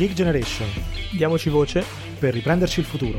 Geek 0.00 0.14
Generation. 0.14 0.66
Diamoci 1.14 1.50
voce 1.50 1.84
per 2.18 2.32
riprenderci 2.32 2.80
il 2.80 2.86
futuro. 2.86 3.18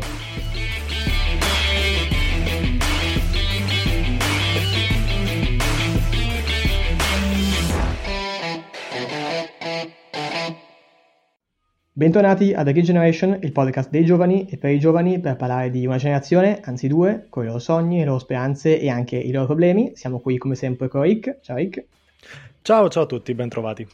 Bentornati 11.93 12.51
a 12.55 12.63
The 12.63 12.73
Geek 12.73 12.83
Generation, 12.83 13.37
il 13.43 13.51
podcast 13.51 13.91
dei 13.91 14.03
giovani 14.03 14.47
e 14.49 14.57
per 14.57 14.71
i 14.71 14.79
giovani 14.79 15.19
per 15.19 15.35
parlare 15.35 15.69
di 15.69 15.85
una 15.85 15.97
generazione, 15.97 16.61
anzi 16.63 16.87
due, 16.87 17.27
con 17.29 17.43
i 17.43 17.45
loro 17.45 17.59
sogni, 17.59 17.99
le 17.99 18.05
loro 18.05 18.17
speranze 18.17 18.79
e 18.79 18.89
anche 18.89 19.17
i 19.17 19.31
loro 19.31 19.45
problemi. 19.45 19.91
Siamo 19.93 20.19
qui 20.19 20.39
come 20.39 20.55
sempre 20.55 20.87
con 20.87 21.03
Rick. 21.03 21.41
Ciao 21.43 21.57
Rick. 21.57 21.85
Ciao, 22.63 22.89
ciao 22.89 23.03
a 23.03 23.05
tutti, 23.05 23.35
bentrovati. 23.35 23.87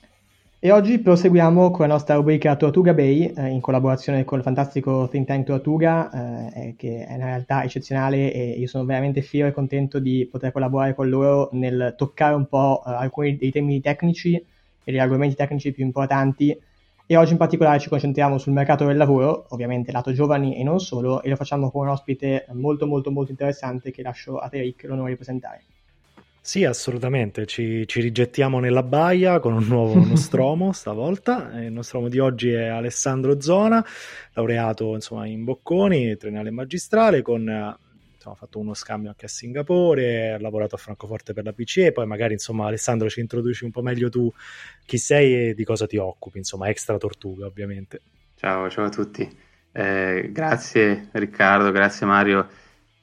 E 0.60 0.72
oggi 0.72 0.98
proseguiamo 0.98 1.70
con 1.70 1.88
la 1.88 1.94
nostra 1.94 2.16
rubrica 2.16 2.56
Tortuga 2.56 2.92
Bay 2.96 3.26
eh, 3.26 3.46
in 3.50 3.62
collaborazione 3.62 4.26
con 4.26 4.40
il 4.40 4.44
fantastico 4.44 5.08
think 5.08 5.28
tank 5.28 5.46
Tortuga 5.46 6.52
eh, 6.52 6.74
che 6.76 7.06
è 7.06 7.14
una 7.14 7.26
realtà 7.26 7.64
eccezionale 7.64 8.34
e 8.34 8.50
io 8.58 8.68
sono 8.68 8.84
veramente 8.84 9.22
fiero 9.22 9.48
e 9.48 9.52
contento 9.52 10.00
di 10.00 10.28
poter 10.30 10.52
collaborare 10.52 10.96
con 10.96 11.10
loro 11.10 11.50
nel 11.52 11.94
toccare 11.96 12.34
un 12.34 12.48
po' 12.48 12.82
eh, 12.84 12.90
alcuni 12.90 13.38
dei 13.38 13.52
temi 13.52 13.80
tecnici 13.82 14.34
e 14.34 14.46
degli 14.84 14.98
argomenti 14.98 15.36
tecnici 15.36 15.72
più 15.72 15.86
importanti 15.86 16.60
e 17.06 17.16
oggi 17.16 17.34
in 17.34 17.38
particolare 17.38 17.78
ci 17.80 17.90
concentriamo 17.90 18.40
sul 18.40 18.54
mercato 18.54 18.84
del 18.84 18.98
lavoro, 18.98 19.46
ovviamente 19.50 19.92
lato 19.92 20.12
giovani 20.12 20.58
e 20.58 20.64
non 20.64 20.80
solo, 20.80 21.22
e 21.22 21.30
lo 21.30 21.36
facciamo 21.36 21.70
con 21.70 21.84
un 21.84 21.90
ospite 21.90 22.48
molto 22.54 22.88
molto 22.88 23.12
molto 23.12 23.30
interessante 23.30 23.92
che 23.92 24.02
lascio 24.02 24.40
a 24.40 24.50
te 24.50 24.60
Rick 24.62 24.86
l'onore 24.86 25.12
di 25.12 25.18
presentare. 25.18 25.64
Sì, 26.48 26.64
assolutamente, 26.64 27.46
ci, 27.46 27.86
ci, 27.88 28.00
rigettiamo 28.00 28.60
nella 28.62 28.82
baia 28.82 29.42
con 29.42 29.52
un 29.52 29.66
nuovo 29.66 29.96
nostromo 30.00 30.72
stavolta. 30.72 31.52
Il 31.62 31.74
nostromo 31.74 32.08
di 32.08 32.20
oggi 32.20 32.52
è 32.52 32.68
Alessandro 32.68 33.42
Zona, 33.42 33.86
laureato 34.32 34.94
insomma, 34.94 35.26
in 35.26 35.44
Bocconi, 35.44 36.16
triennale 36.16 36.50
magistrale, 36.52 37.22
con 37.22 37.42
insomma, 37.42 38.34
ha 38.34 38.36
fatto 38.36 38.60
uno 38.60 38.74
scambio 38.74 39.10
anche 39.10 39.26
a 39.26 39.28
Singapore, 39.28 40.36
ha 40.36 40.40
lavorato 40.40 40.76
a 40.76 40.78
Francoforte 40.78 41.34
per 41.34 41.44
la 41.44 41.52
PCE, 41.52 41.92
poi 41.92 42.06
magari 42.06 42.32
insomma 42.32 42.68
Alessandro 42.68 43.10
ci 43.10 43.20
introduci 43.20 43.66
un 43.66 43.72
po' 43.72 43.82
meglio 43.82 44.08
tu 44.08 44.32
chi 44.86 44.98
sei 44.98 45.50
e 45.50 45.54
di 45.54 45.66
cosa 45.66 45.86
ti 45.86 45.98
occupi, 45.98 46.38
insomma 46.38 46.70
extra 46.70 46.96
tortuga 46.96 47.46
ovviamente. 47.46 48.00
Ciao, 48.36 48.70
ciao 48.70 48.86
a 48.86 48.90
tutti, 48.90 49.30
eh, 49.74 50.30
grazie 50.32 51.10
Riccardo, 51.12 51.72
grazie 51.72 52.06
Mario 52.06 52.48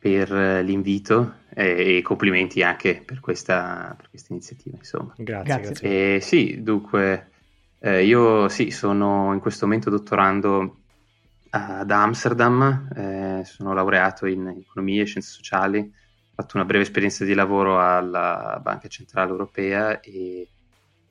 per 0.05 0.30
l'invito 0.62 1.36
e, 1.55 1.97
e 1.97 2.02
complimenti 2.02 2.62
anche 2.62 3.00
per 3.02 3.20
questa, 3.20 3.94
per 3.97 4.10
questa 4.10 4.34
iniziativa. 4.34 4.77
Insomma. 4.77 5.14
Grazie. 5.16 5.60
grazie. 5.60 6.16
E, 6.16 6.20
sì, 6.20 6.62
dunque, 6.62 7.30
eh, 7.78 8.05
io 8.05 8.50
sì, 8.50 8.70
sono 8.70 9.32
in 9.32 9.41
questo 9.41 9.64
momento 9.64 9.88
dottorando 9.88 10.80
ad 11.48 11.91
Amsterdam, 11.91 12.86
eh, 12.94 13.44
sono 13.47 13.72
laureato 13.72 14.27
in 14.27 14.47
economia 14.48 15.00
e 15.00 15.06
scienze 15.06 15.30
sociali, 15.30 15.78
ho 15.78 16.32
fatto 16.34 16.58
una 16.58 16.66
breve 16.66 16.82
esperienza 16.82 17.25
di 17.25 17.32
lavoro 17.32 17.80
alla 17.80 18.60
Banca 18.62 18.88
Centrale 18.88 19.30
Europea 19.30 20.00
e, 20.02 20.47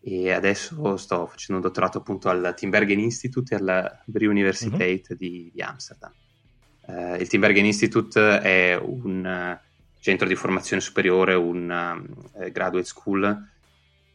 e 0.01 0.31
adesso 0.31 0.97
sto 0.97 1.25
facendo 1.25 1.59
un 1.63 1.67
dottorato 1.67 1.97
appunto 1.97 2.29
al 2.29 2.53
Timbergen 2.55 2.99
Institute 2.99 3.55
e 3.55 3.57
alla 3.57 4.03
Bree 4.05 4.27
Universiteit 4.27 5.07
uh-huh. 5.09 5.15
di, 5.15 5.49
di, 5.51 5.61
Amsterdam. 5.63 6.11
Uh, 6.85 7.15
il 7.15 7.27
Timbergen 7.27 7.65
Institute 7.65 8.39
è 8.41 8.75
un 8.75 9.25
uh, 9.25 9.99
centro 9.99 10.27
di 10.27 10.35
formazione 10.35 10.81
superiore, 10.81 11.33
un 11.33 12.05
uh, 12.33 12.51
graduate 12.51 12.85
school 12.85 13.23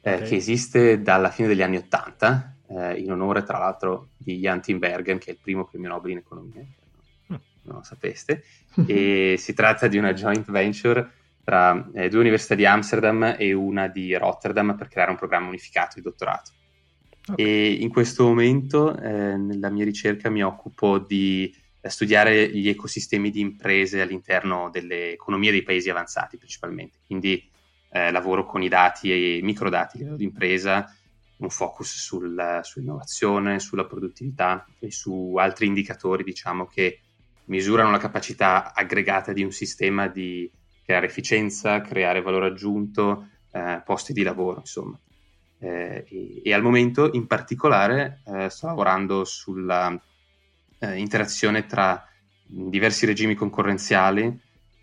okay. 0.00 0.22
che 0.28 0.36
esiste 0.36 1.00
dalla 1.00 1.30
fine 1.30 1.48
degli 1.48 1.62
anni 1.62 1.76
Ottanta 1.76 2.54
eh, 2.68 2.94
in 2.98 3.10
onore 3.10 3.42
tra 3.42 3.58
l'altro 3.58 4.10
di 4.16 4.38
Jan 4.38 4.60
Tinbergen, 4.60 5.18
che 5.18 5.30
è 5.30 5.32
il 5.32 5.38
primo 5.40 5.64
premio 5.64 5.88
Nobel 5.88 6.12
in 6.12 6.18
economia, 6.18 6.60
mm. 6.62 7.36
non 7.62 7.76
lo 7.76 7.82
sapeste, 7.82 8.44
e 8.86 9.36
si 9.38 9.54
tratta 9.54 9.88
di 9.88 9.98
una 9.98 10.12
joint 10.12 10.50
venture 10.50 11.10
tra 11.42 11.88
eh, 11.94 12.08
due 12.08 12.20
università 12.20 12.54
di 12.54 12.66
Amsterdam 12.66 13.36
e 13.38 13.52
una 13.52 13.88
di 13.88 14.14
Rotterdam 14.14 14.76
per 14.76 14.88
creare 14.88 15.10
un 15.10 15.16
programma 15.16 15.48
unificato 15.48 15.94
di 15.96 16.02
dottorato. 16.02 16.50
Okay. 17.30 17.44
E 17.44 17.72
in 17.72 17.88
questo 17.88 18.24
momento 18.24 18.96
eh, 18.98 19.36
nella 19.36 19.70
mia 19.70 19.84
ricerca 19.84 20.30
mi 20.30 20.42
occupo 20.42 20.98
di 20.98 21.54
eh, 21.54 21.67
studiare 21.88 22.50
gli 22.50 22.68
ecosistemi 22.68 23.30
di 23.30 23.40
imprese 23.40 24.00
all'interno 24.00 24.70
delle 24.70 25.12
economie 25.12 25.50
dei 25.50 25.62
paesi 25.62 25.90
avanzati 25.90 26.36
principalmente, 26.36 26.98
quindi 27.06 27.48
eh, 27.90 28.10
lavoro 28.10 28.44
con 28.44 28.62
i 28.62 28.68
dati 28.68 29.10
e 29.10 29.36
i 29.36 29.42
microdati 29.42 29.96
a 29.96 29.98
livello 30.00 30.16
di 30.16 30.24
impresa, 30.24 30.92
un 31.38 31.50
focus 31.50 31.96
sul, 31.98 32.60
sull'innovazione, 32.62 33.60
sulla 33.60 33.84
produttività 33.84 34.66
e 34.78 34.90
su 34.90 35.34
altri 35.36 35.66
indicatori, 35.66 36.24
diciamo, 36.24 36.66
che 36.66 37.00
misurano 37.46 37.90
la 37.90 37.98
capacità 37.98 38.74
aggregata 38.74 39.32
di 39.32 39.42
un 39.42 39.52
sistema 39.52 40.08
di 40.08 40.50
creare 40.84 41.06
efficienza, 41.06 41.80
creare 41.80 42.22
valore 42.22 42.46
aggiunto, 42.46 43.28
eh, 43.52 43.82
posti 43.84 44.12
di 44.12 44.22
lavoro, 44.22 44.60
insomma. 44.60 44.98
Eh, 45.60 46.04
e, 46.08 46.42
e, 46.44 46.54
al 46.54 46.62
momento, 46.62 47.10
in 47.12 47.26
particolare, 47.26 48.22
eh, 48.26 48.48
sto 48.48 48.66
lavorando 48.66 49.24
sulla 49.24 50.00
eh, 50.78 50.96
interazione 50.96 51.66
tra 51.66 52.06
diversi 52.44 53.06
regimi 53.06 53.34
concorrenziali 53.34 54.40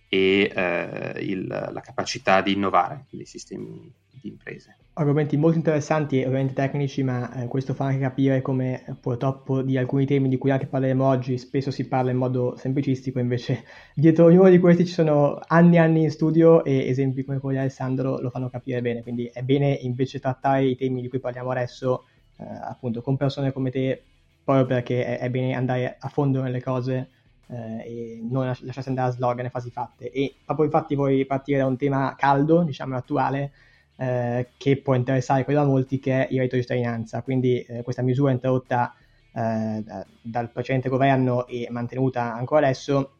e 0.07 0.51
eh, 0.53 1.13
il, 1.21 1.47
la 1.47 1.81
capacità 1.81 2.41
di 2.41 2.53
innovare 2.53 3.05
dei 3.09 3.25
sistemi 3.25 3.91
di 4.21 4.29
imprese. 4.29 4.77
Argomenti 4.93 5.35
molto 5.35 5.57
interessanti 5.57 6.21
e 6.21 6.25
ovviamente 6.25 6.53
tecnici, 6.53 7.03
ma 7.03 7.33
eh, 7.33 7.47
questo 7.47 7.73
fa 7.73 7.85
anche 7.85 7.99
capire 7.99 8.41
come 8.41 8.85
eh, 8.85 8.93
purtroppo 8.93 9.61
di 9.61 9.77
alcuni 9.77 10.05
temi 10.05 10.29
di 10.29 10.37
cui 10.37 10.51
anche 10.51 10.67
parleremo 10.67 11.05
oggi 11.05 11.37
spesso 11.37 11.69
si 11.69 11.85
parla 11.87 12.11
in 12.11 12.17
modo 12.17 12.55
semplicistico, 12.57 13.19
invece 13.19 13.65
dietro 13.93 14.25
ognuno 14.25 14.49
di 14.49 14.59
questi 14.59 14.85
ci 14.85 14.93
sono 14.93 15.39
anni 15.47 15.75
e 15.75 15.79
anni 15.79 16.03
in 16.03 16.11
studio 16.11 16.63
e 16.63 16.87
esempi 16.87 17.25
come 17.25 17.39
quelli 17.39 17.57
di 17.57 17.63
Alessandro 17.63 18.19
lo 18.19 18.29
fanno 18.29 18.49
capire 18.49 18.81
bene, 18.81 19.01
quindi 19.01 19.29
è 19.33 19.41
bene 19.41 19.73
invece 19.73 20.19
trattare 20.19 20.65
i 20.65 20.77
temi 20.77 21.01
di 21.01 21.09
cui 21.09 21.19
parliamo 21.19 21.51
adesso 21.51 22.05
eh, 22.37 22.45
appunto 22.45 23.01
con 23.01 23.17
persone 23.17 23.51
come 23.51 23.71
te, 23.71 24.03
proprio 24.45 24.65
perché 24.65 25.03
è, 25.03 25.19
è 25.19 25.29
bene 25.29 25.55
andare 25.55 25.97
a 25.99 26.07
fondo 26.07 26.41
nelle 26.41 26.61
cose 26.61 27.09
eh, 27.47 27.83
e 27.83 28.19
non 28.21 28.45
lasciarsi 28.45 28.89
andare 28.89 29.09
a 29.09 29.11
slogan 29.11 29.45
e 29.45 29.49
fasi 29.49 29.71
fatte. 29.71 30.11
E 30.11 30.35
proprio 30.45 30.65
infatti 30.65 30.95
vuoi 30.95 31.25
partire 31.25 31.57
da 31.57 31.65
un 31.65 31.75
tema 31.75 32.15
caldo, 32.15 32.61
diciamo 32.61 32.95
attuale, 32.95 33.51
eh, 33.97 34.49
che 34.57 34.77
può 34.77 34.93
interessare 34.93 35.43
quello 35.43 35.61
a 35.61 35.65
molti, 35.65 35.99
che 35.99 36.27
è 36.27 36.27
il 36.31 36.37
reddito 36.37 36.55
di 36.55 36.61
cittadinanza. 36.61 37.21
Quindi 37.23 37.59
eh, 37.61 37.81
questa 37.83 38.03
misura 38.03 38.31
introdotta 38.31 38.93
eh, 39.33 39.83
dal 40.21 40.51
precedente 40.51 40.89
governo 40.89 41.47
e 41.47 41.67
mantenuta 41.71 42.33
ancora 42.35 42.67
adesso, 42.67 43.11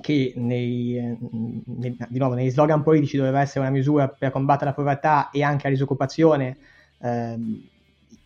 che 0.00 0.32
nei, 0.36 1.18
nei, 1.64 1.96
di 2.08 2.18
nuovo 2.18 2.34
negli 2.34 2.50
slogan 2.50 2.82
politici 2.82 3.16
doveva 3.16 3.40
essere 3.40 3.60
una 3.60 3.70
misura 3.70 4.08
per 4.08 4.30
combattere 4.30 4.70
la 4.70 4.76
povertà 4.76 5.30
e 5.30 5.42
anche 5.42 5.64
la 5.64 5.74
disoccupazione, 5.74 6.56
ehm, 7.00 7.68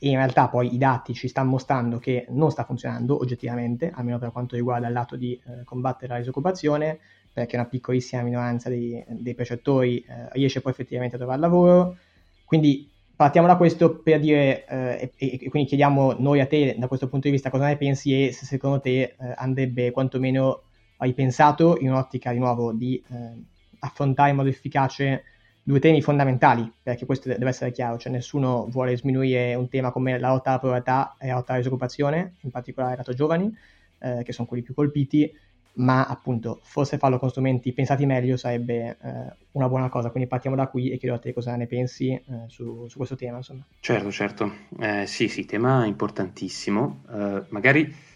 e 0.04 0.10
in 0.10 0.16
realtà 0.16 0.48
poi 0.48 0.75
i 0.75 0.76
dati 0.76 1.15
ci 1.15 1.28
stanno 1.28 1.48
mostrando 1.48 1.98
che 1.98 2.26
non 2.28 2.50
sta 2.50 2.65
funzionando 2.65 3.16
oggettivamente, 3.16 3.91
almeno 3.91 4.19
per 4.19 4.32
quanto 4.32 4.54
riguarda 4.54 4.87
il 4.87 4.92
lato 4.92 5.16
di 5.16 5.32
eh, 5.32 5.65
combattere 5.65 6.12
la 6.12 6.19
disoccupazione, 6.19 6.98
perché 7.32 7.56
una 7.56 7.65
piccolissima 7.65 8.20
minoranza 8.20 8.69
dei, 8.69 9.03
dei 9.09 9.34
precettori 9.34 10.00
eh, 10.00 10.28
riesce 10.32 10.60
poi 10.60 10.72
effettivamente 10.72 11.15
a 11.15 11.19
trovare 11.19 11.41
lavoro. 11.41 11.97
Quindi 12.44 12.87
partiamo 13.16 13.47
da 13.47 13.56
questo 13.56 13.97
per 14.03 14.20
dire, 14.20 14.66
eh, 14.66 15.12
e, 15.16 15.38
e, 15.41 15.48
quindi 15.48 15.69
chiediamo 15.69 16.16
noi 16.19 16.41
a 16.41 16.47
te 16.47 16.76
da 16.78 16.86
questo 16.86 17.09
punto 17.09 17.28
di 17.28 17.32
vista 17.32 17.48
cosa 17.48 17.65
ne 17.65 17.78
pensi 17.78 18.26
e 18.26 18.31
se 18.32 18.44
secondo 18.44 18.81
te 18.81 19.00
eh, 19.00 19.15
andrebbe 19.36 19.91
quantomeno 19.91 20.65
ripensato 20.98 21.78
in 21.80 21.89
un'ottica 21.89 22.30
di 22.30 22.39
nuovo 22.39 22.74
di 22.74 23.03
eh, 23.10 23.42
affrontare 23.78 24.28
in 24.28 24.36
modo 24.36 24.50
efficace 24.50 25.24
due 25.66 25.81
temi 25.81 26.03
fondamentali, 26.03 26.71
perché 26.83 27.07
questo 27.07 27.28
deve 27.28 27.49
essere 27.49 27.72
chiaro, 27.72 27.97
cioè 27.97 28.13
nessuno 28.13 28.69
vuole 28.69 28.97
sminuire 28.97 29.55
un 29.55 29.69
tema 29.69 29.91
come 29.91 30.19
la 30.19 30.28
lotta 30.28 30.51
alla 30.51 30.59
povertà 30.59 31.16
e 31.19 31.28
la 31.28 31.34
lotta 31.34 31.53
alla 31.53 31.63
disoccupazione, 31.63 32.34
in 32.41 32.51
particolare 32.51 32.97
lato 32.97 33.15
giovani, 33.15 33.53
eh, 33.99 34.22
che 34.22 34.33
sono 34.33 34.47
quelli 34.47 34.63
più 34.63 34.75
colpiti, 34.75 35.33
ma 35.77 36.05
appunto 36.05 36.61
forse 36.63 36.99
farlo 36.99 37.19
con 37.19 37.31
strumenti 37.31 37.72
pensati 37.72 38.05
meglio 38.05 38.37
sarebbe 38.37 38.99
eh, 39.03 39.37
una 39.53 39.69
buona 39.69 39.89
cosa, 39.89 40.11
quindi 40.11 40.28
partiamo 40.28 40.55
da 40.55 40.66
qui 40.69 40.91
e 40.91 40.99
chiedo 40.99 41.15
a 41.15 41.19
te 41.19 41.33
cosa 41.33 41.57
ne 41.57 41.67
pensi 41.67 42.13
eh, 42.13 42.22
su, 42.49 42.87
su, 42.87 42.97
questo 42.99 43.17
tema. 43.17 43.39
Insomma. 43.39 43.65
Certo, 43.81 44.10
certo, 44.10 44.53
eh, 44.78 45.07
sì, 45.07 45.28
sì, 45.28 45.47
tema 45.47 45.87
importantissimo, 45.87 47.05
eh, 47.10 47.43
magari 47.49 48.13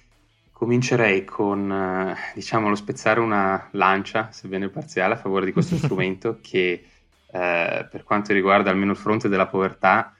comincerei 0.52 1.24
con, 1.24 1.72
eh, 1.72 2.14
diciamo, 2.34 2.68
lo 2.68 2.74
spezzare 2.74 3.20
una 3.20 3.68
lancia, 3.72 4.30
sebbene 4.32 4.68
parziale, 4.68 5.14
a 5.14 5.16
favore 5.16 5.46
di 5.46 5.52
questo 5.52 5.76
strumento 5.78 6.40
che 6.42 6.84
eh, 7.30 7.86
per 7.90 8.02
quanto 8.04 8.32
riguarda 8.32 8.70
almeno 8.70 8.92
il 8.92 8.98
fronte 8.98 9.28
della 9.28 9.46
povertà, 9.46 10.12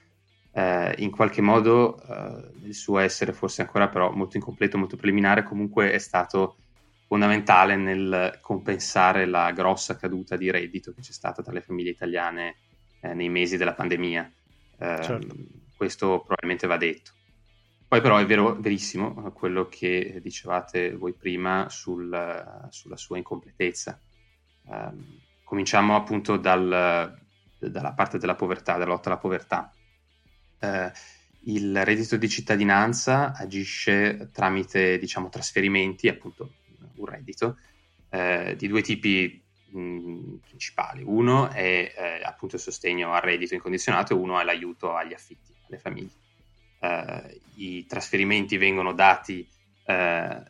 in 0.51 1.11
qualche 1.11 1.41
modo 1.41 2.01
il 2.63 2.73
suo 2.73 2.97
essere 2.97 3.31
forse 3.31 3.61
ancora 3.61 3.87
però 3.87 4.11
molto 4.11 4.35
incompleto, 4.35 4.77
molto 4.77 4.97
preliminare, 4.97 5.43
comunque 5.43 5.93
è 5.93 5.99
stato 5.99 6.57
fondamentale 7.09 7.75
nel 7.75 8.37
compensare 8.41 9.25
la 9.25 9.51
grossa 9.51 9.95
caduta 9.95 10.35
di 10.35 10.51
reddito 10.51 10.91
che 10.93 11.01
c'è 11.01 11.11
stata 11.11 11.41
tra 11.41 11.53
le 11.53 11.61
famiglie 11.61 11.91
italiane 11.91 12.57
eh, 13.01 13.13
nei 13.13 13.29
mesi 13.29 13.57
della 13.57 13.73
pandemia. 13.73 14.31
Eh, 14.77 14.99
certo. 15.01 15.35
Questo 15.75 16.19
probabilmente 16.19 16.67
va 16.67 16.77
detto. 16.77 17.11
Poi 17.87 18.01
però 18.01 18.17
è 18.17 18.25
vero, 18.25 18.55
verissimo 18.59 19.31
quello 19.31 19.67
che 19.67 20.19
dicevate 20.21 20.93
voi 20.93 21.13
prima 21.13 21.67
sul, 21.69 22.67
sulla 22.69 22.97
sua 22.97 23.17
incompletezza. 23.17 23.99
Um, 24.65 25.19
cominciamo 25.49 25.95
appunto 25.95 26.37
dal, 26.37 27.17
dalla 27.57 27.93
parte 27.93 28.19
della 28.19 28.35
povertà, 28.35 28.77
della 28.77 28.91
lotta 28.91 29.09
alla 29.09 29.17
povertà. 29.17 29.73
Uh, 30.59 30.91
il 31.45 31.83
reddito 31.83 32.17
di 32.17 32.29
cittadinanza 32.29 33.33
agisce 33.33 34.29
tramite 34.31 34.99
diciamo, 34.99 35.29
trasferimenti, 35.29 36.07
appunto 36.07 36.51
un 36.97 37.05
reddito, 37.05 37.57
eh, 38.09 38.55
di 38.55 38.67
due 38.67 38.83
tipi 38.83 39.41
mh, 39.71 40.35
principali. 40.45 41.01
Uno 41.03 41.49
è 41.49 41.93
eh, 41.95 42.21
appunto 42.23 42.57
il 42.57 42.61
sostegno 42.61 43.13
al 43.13 43.21
reddito 43.21 43.55
incondizionato 43.55 44.13
e 44.13 44.17
uno 44.17 44.39
è 44.39 44.43
l'aiuto 44.43 44.95
agli 44.95 45.13
affitti, 45.13 45.51
alle 45.67 45.79
famiglie 45.79 46.27
eh, 46.79 47.41
i 47.55 47.85
trasferimenti 47.85 48.57
vengono 48.57 48.93
dati 48.93 49.47
eh, 49.85 50.43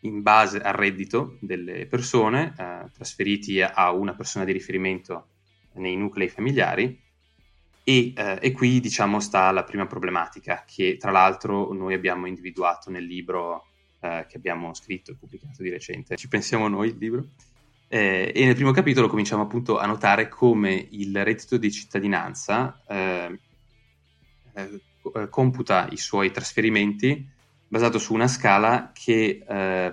in 0.00 0.22
base 0.22 0.60
al 0.60 0.74
reddito 0.74 1.36
delle 1.40 1.86
persone, 1.86 2.54
eh, 2.58 2.90
trasferiti 2.92 3.60
a 3.60 3.92
una 3.92 4.14
persona 4.14 4.44
di 4.44 4.52
riferimento 4.52 5.28
nei 5.74 5.96
nuclei 5.96 6.28
familiari. 6.28 7.02
E, 7.88 8.12
eh, 8.16 8.38
e, 8.40 8.52
qui 8.52 8.80
diciamo 8.80 9.20
sta 9.20 9.50
la 9.52 9.62
prima 9.62 9.86
problematica 9.86 10.64
che 10.66 10.96
tra 10.98 11.12
l'altro 11.12 11.72
noi 11.72 11.94
abbiamo 11.94 12.26
individuato 12.26 12.90
nel 12.90 13.04
libro 13.04 13.66
eh, 14.00 14.26
che 14.28 14.36
abbiamo 14.36 14.74
scritto 14.74 15.12
e 15.12 15.14
pubblicato 15.14 15.62
di 15.62 15.70
recente. 15.70 16.16
Ci 16.16 16.28
pensiamo 16.28 16.68
noi 16.68 16.88
il 16.88 16.96
libro. 16.98 17.28
Eh, 17.88 18.32
e 18.34 18.44
nel 18.44 18.56
primo 18.56 18.72
capitolo 18.72 19.06
cominciamo 19.06 19.42
appunto 19.42 19.78
a 19.78 19.86
notare 19.86 20.28
come 20.28 20.88
il 20.90 21.22
reddito 21.22 21.56
di 21.56 21.70
cittadinanza 21.70 22.82
eh, 22.88 23.38
eh, 24.54 24.80
eh, 25.14 25.28
computa 25.28 25.86
i 25.90 25.96
suoi 25.96 26.32
trasferimenti 26.32 27.34
basato 27.68 27.98
su 27.98 28.14
una 28.14 28.28
scala 28.28 28.90
che 28.92 29.44
eh, 29.46 29.92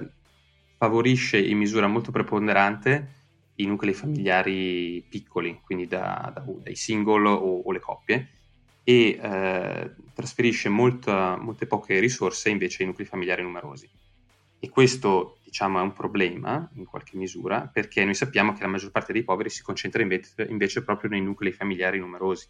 favorisce 0.78 1.40
in 1.40 1.58
misura 1.58 1.88
molto 1.88 2.12
preponderante 2.12 3.22
i 3.56 3.66
nuclei 3.66 3.94
familiari 3.94 5.06
piccoli, 5.08 5.60
quindi 5.64 5.88
da, 5.88 6.32
da, 6.34 6.44
dai 6.46 6.76
single 6.76 7.28
o, 7.30 7.62
o, 7.62 7.72
le 7.72 7.80
coppie, 7.80 8.28
e 8.84 9.20
eh, 9.22 9.92
trasferisce 10.14 10.70
molta, 10.70 11.38
molte 11.38 11.68
poche 11.68 12.00
risorse 12.00 12.50
invece 12.50 12.82
ai 12.82 12.90
nuclei 12.90 13.08
familiari 13.08 13.44
numerosi. 13.44 13.90
E 14.60 14.70
questo 14.70 15.38
diciamo, 15.44 15.80
è 15.80 15.82
un 15.82 15.94
problema 15.94 16.70
in 16.76 16.86
qualche 16.86 17.18
misura 17.18 17.70
perché 17.72 18.04
noi 18.04 18.16
sappiamo 18.16 18.54
che 18.54 18.62
la 18.62 18.68
maggior 18.68 18.92
parte 18.92 19.14
dei 19.14 19.24
poveri 19.24 19.50
si 19.50 19.62
concentra 19.62 20.02
invece, 20.02 20.48
invece 20.50 20.84
proprio 20.84 21.10
nei 21.10 21.22
nuclei 21.22 21.52
familiari 21.52 22.00
numerosi 22.00 22.48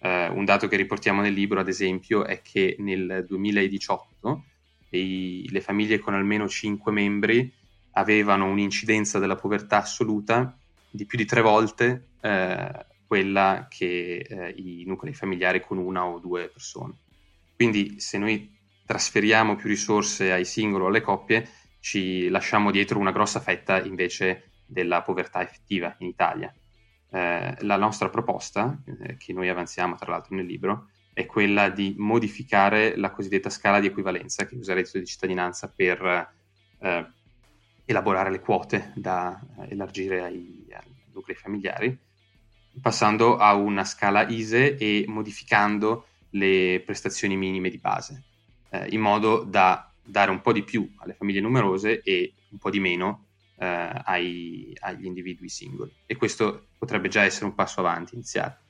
Uh, 0.00 0.32
un 0.32 0.44
dato 0.44 0.68
che 0.68 0.76
riportiamo 0.76 1.20
nel 1.20 1.32
libro, 1.32 1.58
ad 1.58 1.68
esempio, 1.68 2.24
è 2.24 2.40
che 2.40 2.76
nel 2.78 3.24
2018 3.26 4.44
i, 4.90 5.48
le 5.50 5.60
famiglie 5.60 5.98
con 5.98 6.14
almeno 6.14 6.48
5 6.48 6.92
membri 6.92 7.52
avevano 7.92 8.46
un'incidenza 8.46 9.18
della 9.18 9.34
povertà 9.34 9.78
assoluta 9.78 10.56
di 10.88 11.04
più 11.04 11.18
di 11.18 11.24
tre 11.24 11.40
volte 11.40 12.10
uh, 12.20 12.84
quella 13.06 13.66
che 13.68 14.24
uh, 14.28 14.52
i 14.54 14.84
nuclei 14.86 15.14
familiari 15.14 15.60
con 15.60 15.78
una 15.78 16.06
o 16.06 16.20
due 16.20 16.48
persone. 16.48 16.94
Quindi 17.56 17.98
se 17.98 18.18
noi 18.18 18.56
trasferiamo 18.86 19.56
più 19.56 19.68
risorse 19.68 20.30
ai 20.30 20.44
singoli 20.44 20.84
o 20.84 20.86
alle 20.86 21.00
coppie, 21.00 21.48
ci 21.80 22.28
lasciamo 22.28 22.70
dietro 22.70 23.00
una 23.00 23.12
grossa 23.12 23.40
fetta 23.40 23.82
invece 23.82 24.50
della 24.64 25.02
povertà 25.02 25.42
effettiva 25.42 25.94
in 25.98 26.06
Italia 26.06 26.54
eh, 27.10 27.56
la 27.60 27.76
nostra 27.76 28.08
proposta, 28.08 28.76
eh, 28.84 29.16
che 29.16 29.32
noi 29.32 29.48
avanziamo 29.48 29.96
tra 29.96 30.10
l'altro 30.10 30.34
nel 30.34 30.46
libro, 30.46 30.88
è 31.12 31.26
quella 31.26 31.68
di 31.68 31.94
modificare 31.98 32.96
la 32.96 33.10
cosiddetta 33.10 33.50
scala 33.50 33.80
di 33.80 33.88
equivalenza 33.88 34.46
che 34.46 34.54
usa 34.54 34.72
il 34.72 34.78
reddito 34.78 34.98
di 34.98 35.06
cittadinanza 35.06 35.72
per 35.74 36.32
eh, 36.78 37.06
elaborare 37.84 38.30
le 38.30 38.40
quote 38.40 38.92
da 38.94 39.40
eh, 39.58 39.72
elargire 39.72 40.22
ai, 40.22 40.66
ai, 40.70 40.94
nuclei 41.12 41.36
familiari, 41.36 41.96
passando 42.80 43.36
a 43.36 43.54
una 43.54 43.84
scala 43.84 44.28
ISE 44.28 44.76
e 44.76 45.04
modificando 45.08 46.06
le 46.30 46.82
prestazioni 46.84 47.36
minime 47.36 47.70
di 47.70 47.78
base, 47.78 48.22
eh, 48.68 48.86
in 48.90 49.00
modo 49.00 49.42
da 49.42 49.90
dare 50.00 50.30
un 50.30 50.40
po' 50.40 50.52
di 50.52 50.62
più 50.62 50.88
alle 50.98 51.14
famiglie 51.14 51.40
numerose 51.40 52.00
e 52.02 52.32
un 52.50 52.58
po' 52.58 52.70
di 52.70 52.78
meno 52.78 53.27
eh, 53.58 54.02
ai, 54.04 54.72
agli 54.80 55.04
individui 55.04 55.48
singoli 55.48 55.92
e 56.06 56.16
questo 56.16 56.68
potrebbe 56.78 57.08
già 57.08 57.22
essere 57.22 57.46
un 57.46 57.54
passo 57.54 57.80
avanti 57.80 58.14
iniziale. 58.14 58.66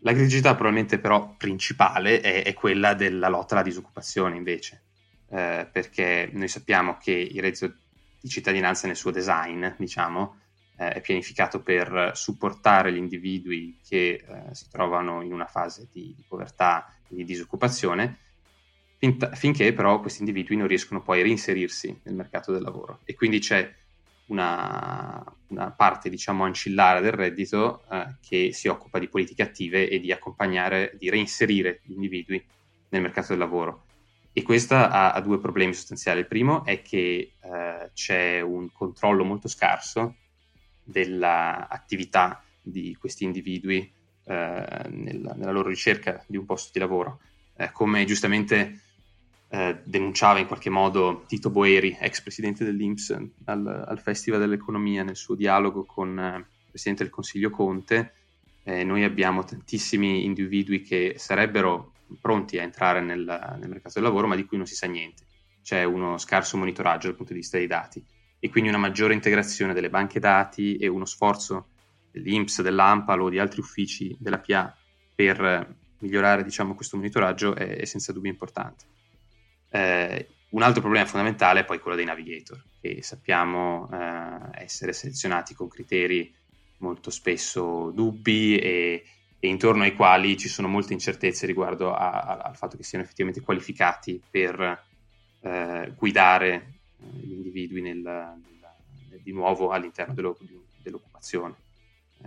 La 0.00 0.12
criticità 0.12 0.54
probabilmente 0.54 0.98
però 0.98 1.36
principale 1.36 2.20
è, 2.20 2.42
è 2.42 2.54
quella 2.54 2.94
della 2.94 3.28
lotta 3.28 3.54
alla 3.54 3.62
disoccupazione 3.62 4.36
invece, 4.36 4.82
eh, 5.30 5.68
perché 5.70 6.28
noi 6.32 6.48
sappiamo 6.48 6.96
che 6.96 7.12
il 7.12 7.40
reddito 7.40 7.72
di 8.20 8.28
cittadinanza 8.28 8.86
nel 8.86 8.96
suo 8.96 9.12
design, 9.12 9.66
diciamo, 9.76 10.40
eh, 10.76 10.94
è 10.94 11.00
pianificato 11.00 11.60
per 11.60 12.12
supportare 12.14 12.92
gli 12.92 12.96
individui 12.96 13.78
che 13.86 14.24
eh, 14.26 14.54
si 14.54 14.68
trovano 14.70 15.22
in 15.22 15.32
una 15.32 15.46
fase 15.46 15.88
di, 15.92 16.12
di 16.16 16.24
povertà 16.26 16.92
e 17.08 17.14
di 17.14 17.24
disoccupazione, 17.24 18.18
finché 19.34 19.72
però 19.72 20.00
questi 20.00 20.20
individui 20.20 20.56
non 20.56 20.68
riescono 20.68 21.02
poi 21.02 21.20
a 21.20 21.22
reinserirsi 21.24 22.00
nel 22.04 22.14
mercato 22.14 22.52
del 22.52 22.62
lavoro. 22.62 23.00
E 23.04 23.14
quindi 23.14 23.40
c'è 23.40 23.72
una, 24.26 25.24
una 25.48 25.70
parte 25.70 26.08
diciamo 26.08 26.44
ancillare 26.44 27.00
del 27.00 27.12
reddito 27.12 27.82
eh, 27.90 28.16
che 28.20 28.52
si 28.52 28.68
occupa 28.68 28.98
di 28.98 29.08
politiche 29.08 29.42
attive 29.42 29.88
e 29.88 30.00
di 30.00 30.12
accompagnare, 30.12 30.94
di 30.98 31.10
reinserire 31.10 31.80
gli 31.84 31.92
individui 31.92 32.44
nel 32.88 33.02
mercato 33.02 33.28
del 33.28 33.38
lavoro. 33.38 33.84
E 34.32 34.42
questa 34.42 34.90
ha, 34.90 35.12
ha 35.12 35.20
due 35.20 35.38
problemi 35.38 35.74
sostanziali. 35.74 36.20
Il 36.20 36.26
primo 36.26 36.64
è 36.64 36.80
che 36.80 37.34
eh, 37.38 37.90
c'è 37.92 38.40
un 38.40 38.72
controllo 38.72 39.24
molto 39.24 39.48
scarso 39.48 40.16
dell'attività 40.82 42.42
di 42.62 42.96
questi 42.98 43.24
individui 43.24 43.92
eh, 44.24 44.86
nella, 44.88 45.34
nella, 45.34 45.50
loro 45.50 45.68
ricerca 45.68 46.24
di 46.26 46.36
un 46.36 46.46
posto 46.46 46.70
di 46.72 46.78
lavoro. 46.78 47.20
Eh, 47.56 47.70
come 47.72 48.04
giustamente 48.04 48.80
eh, 49.54 49.82
denunciava 49.84 50.38
in 50.38 50.46
qualche 50.46 50.70
modo 50.70 51.24
Tito 51.26 51.50
Boeri, 51.50 51.94
ex 52.00 52.22
presidente 52.22 52.64
dell'Inps, 52.64 53.14
al, 53.44 53.84
al 53.86 54.00
Festival 54.00 54.40
dell'Economia 54.40 55.02
nel 55.02 55.14
suo 55.14 55.34
dialogo 55.34 55.84
con 55.84 56.18
eh, 56.18 56.36
il 56.38 56.70
presidente 56.70 57.02
del 57.02 57.12
Consiglio 57.12 57.50
Conte. 57.50 58.14
Eh, 58.62 58.82
noi 58.82 59.04
abbiamo 59.04 59.44
tantissimi 59.44 60.24
individui 60.24 60.80
che 60.80 61.16
sarebbero 61.18 61.92
pronti 62.18 62.58
a 62.58 62.62
entrare 62.62 63.02
nel, 63.02 63.18
nel, 63.58 63.68
mercato 63.68 64.00
del 64.00 64.04
lavoro, 64.04 64.26
ma 64.26 64.36
di 64.36 64.46
cui 64.46 64.56
non 64.56 64.64
si 64.64 64.74
sa 64.74 64.86
niente. 64.86 65.24
C'è 65.62 65.84
uno 65.84 66.16
scarso 66.16 66.56
monitoraggio 66.56 67.08
dal 67.08 67.16
punto 67.16 67.34
di 67.34 67.40
vista 67.40 67.58
dei 67.58 67.66
dati 67.66 68.02
e 68.38 68.48
quindi 68.48 68.70
una 68.70 68.78
maggiore 68.78 69.12
integrazione 69.12 69.74
delle 69.74 69.90
banche 69.90 70.18
dati 70.18 70.76
e 70.76 70.86
uno 70.86 71.04
sforzo 71.04 71.66
dell'Inps, 72.10 72.62
dell'AMPAL 72.62 73.20
o 73.20 73.28
di 73.28 73.38
altri 73.38 73.60
uffici 73.60 74.16
della 74.18 74.38
PA 74.38 74.74
per 75.14 75.76
migliorare 75.98 76.42
diciamo, 76.42 76.74
questo 76.74 76.96
monitoraggio 76.96 77.54
è, 77.54 77.76
è 77.76 77.84
senza 77.84 78.14
dubbio 78.14 78.30
importante. 78.30 79.00
Eh, 79.74 80.28
un 80.50 80.60
altro 80.60 80.82
problema 80.82 81.06
fondamentale 81.06 81.60
è 81.60 81.64
poi 81.64 81.80
quello 81.80 81.96
dei 81.96 82.04
navigator, 82.04 82.62
che 82.78 83.02
sappiamo 83.02 83.88
eh, 83.90 84.62
essere 84.64 84.92
selezionati 84.92 85.54
con 85.54 85.68
criteri 85.68 86.32
molto 86.78 87.10
spesso 87.10 87.90
dubbi 87.90 88.58
e, 88.58 89.02
e, 89.38 89.48
intorno 89.48 89.84
ai 89.84 89.94
quali 89.94 90.36
ci 90.36 90.48
sono 90.48 90.68
molte 90.68 90.92
incertezze 90.92 91.46
riguardo 91.46 91.94
a, 91.94 92.10
a, 92.10 92.36
al 92.38 92.56
fatto 92.56 92.76
che 92.76 92.82
siano 92.82 93.02
effettivamente 93.02 93.40
qualificati 93.40 94.20
per 94.30 94.84
eh, 95.40 95.92
guidare 95.96 96.74
eh, 97.00 97.26
gli 97.26 97.32
individui 97.32 97.80
nel, 97.80 97.96
nel, 97.98 99.20
di 99.22 99.32
nuovo 99.32 99.70
all'interno 99.70 100.12
dello, 100.12 100.36
dell'occupazione. 100.82 101.54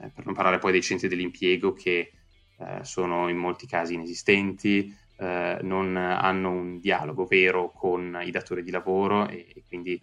Eh, 0.01 0.09
per 0.09 0.25
non 0.25 0.33
parlare 0.33 0.57
poi 0.57 0.71
dei 0.71 0.81
centri 0.81 1.07
dell'impiego 1.07 1.73
che 1.73 2.11
eh, 2.57 2.79
sono 2.81 3.29
in 3.29 3.37
molti 3.37 3.67
casi 3.67 3.93
inesistenti, 3.93 4.91
eh, 5.17 5.59
non 5.61 5.95
hanno 5.95 6.51
un 6.51 6.79
dialogo 6.79 7.25
vero 7.25 7.71
con 7.71 8.21
i 8.23 8.31
datori 8.31 8.63
di 8.63 8.71
lavoro 8.71 9.27
e, 9.27 9.47
e 9.53 9.63
quindi 9.67 9.99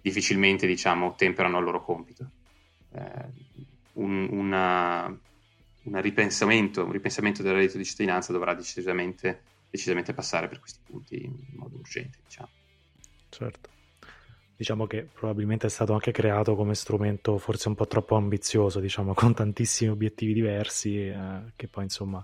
difficilmente 0.00 0.66
diciamo, 0.66 1.14
temperano 1.14 1.58
il 1.58 1.64
loro 1.64 1.82
compito. 1.82 2.30
Eh, 2.92 3.48
un, 3.94 4.28
una, 4.30 5.18
una 5.84 6.00
ripensamento, 6.00 6.84
un 6.84 6.92
ripensamento 6.92 7.42
del 7.42 7.54
reddito 7.54 7.78
di 7.78 7.84
cittadinanza 7.84 8.32
dovrà 8.32 8.54
decisamente, 8.54 9.42
decisamente 9.70 10.14
passare 10.14 10.48
per 10.48 10.60
questi 10.60 10.80
punti 10.84 11.24
in 11.24 11.34
modo 11.54 11.76
urgente. 11.76 12.18
Diciamo. 12.24 12.48
Certo. 13.28 13.68
Diciamo 14.56 14.86
che 14.86 15.08
probabilmente 15.10 15.68
è 15.68 15.70
stato 15.70 15.94
anche 15.94 16.12
creato 16.12 16.54
come 16.54 16.74
strumento 16.74 17.38
forse 17.38 17.68
un 17.68 17.74
po' 17.74 17.86
troppo 17.86 18.16
ambizioso, 18.16 18.78
diciamo, 18.78 19.14
con 19.14 19.32
tantissimi 19.32 19.90
obiettivi 19.90 20.34
diversi, 20.34 21.08
eh, 21.08 21.52
che 21.56 21.68
poi 21.68 21.84
insomma 21.84 22.22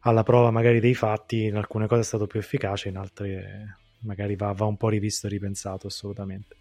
alla 0.00 0.22
prova 0.22 0.50
magari 0.50 0.80
dei 0.80 0.94
fatti, 0.94 1.44
in 1.44 1.56
alcune 1.56 1.86
cose 1.86 2.02
è 2.02 2.04
stato 2.04 2.26
più 2.26 2.38
efficace, 2.38 2.88
in 2.88 2.96
altre 2.96 3.76
magari 4.00 4.36
va, 4.36 4.52
va 4.52 4.64
un 4.64 4.76
po' 4.76 4.88
rivisto 4.88 5.26
e 5.26 5.30
ripensato 5.30 5.86
assolutamente. 5.86 6.56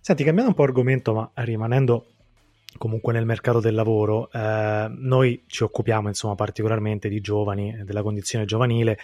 Senti, 0.00 0.22
cambiando 0.22 0.52
un 0.52 0.56
po' 0.56 0.62
argomento, 0.62 1.12
ma 1.12 1.30
rimanendo 1.34 2.06
comunque 2.78 3.12
nel 3.12 3.24
mercato 3.24 3.58
del 3.58 3.74
lavoro, 3.74 4.30
eh, 4.30 4.86
noi 4.88 5.44
ci 5.46 5.64
occupiamo 5.64 6.08
insomma 6.08 6.34
particolarmente 6.34 7.08
di 7.08 7.20
giovani, 7.20 7.82
della 7.84 8.02
condizione 8.02 8.44
giovanile 8.44 8.98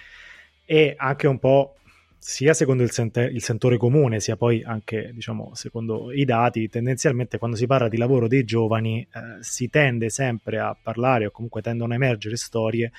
e 0.64 0.94
anche 0.96 1.26
un 1.26 1.38
po' 1.38 1.76
sia 2.25 2.55
secondo 2.55 2.85
il, 2.85 2.93
sente- 2.93 3.25
il, 3.25 3.43
sentore 3.43 3.76
comune, 3.76 4.21
sia 4.21 4.37
poi 4.37 4.62
anche 4.62 5.11
diciamo, 5.12 5.50
secondo 5.55 6.12
i 6.12 6.25
dati, 6.25 6.69
tendenzialmente 6.69 7.37
quando 7.37 7.57
si 7.57 7.67
parla 7.67 7.88
di 7.88 7.97
lavoro 7.97 8.29
dei 8.29 8.45
giovani 8.45 9.00
eh, 9.00 9.43
si 9.43 9.69
tende 9.69 10.09
sempre 10.09 10.61
a 10.61 10.76
parlare 10.81 11.26
o 11.26 11.31
comunque 11.33 11.62
tendono 11.62 11.93
a 11.93 11.97
emergere 11.97 12.37
storie 12.37 12.93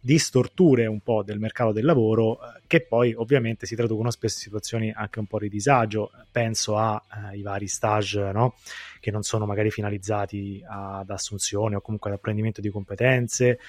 di 0.00 0.18
storture 0.18 0.86
un 0.86 0.98
po' 0.98 1.22
del 1.22 1.38
mercato 1.38 1.70
del 1.70 1.84
lavoro 1.84 2.34
eh, 2.34 2.62
che 2.66 2.80
poi 2.80 3.14
ovviamente 3.14 3.64
si 3.64 3.76
traducono 3.76 4.10
spesso 4.10 4.38
in 4.38 4.42
situazioni 4.42 4.92
anche 4.92 5.20
un 5.20 5.26
po' 5.26 5.38
di 5.38 5.48
disagio. 5.48 6.10
Penso 6.32 6.76
ai 6.76 7.38
eh, 7.38 7.42
vari 7.42 7.68
stage 7.68 8.32
no? 8.32 8.56
che 8.98 9.12
non 9.12 9.22
sono 9.22 9.46
magari 9.46 9.70
finalizzati 9.70 10.60
ad 10.66 11.10
assunzione 11.10 11.76
o 11.76 11.80
comunque 11.80 12.10
ad 12.10 12.16
apprendimento 12.16 12.60
di 12.60 12.70
competenze 12.70 13.60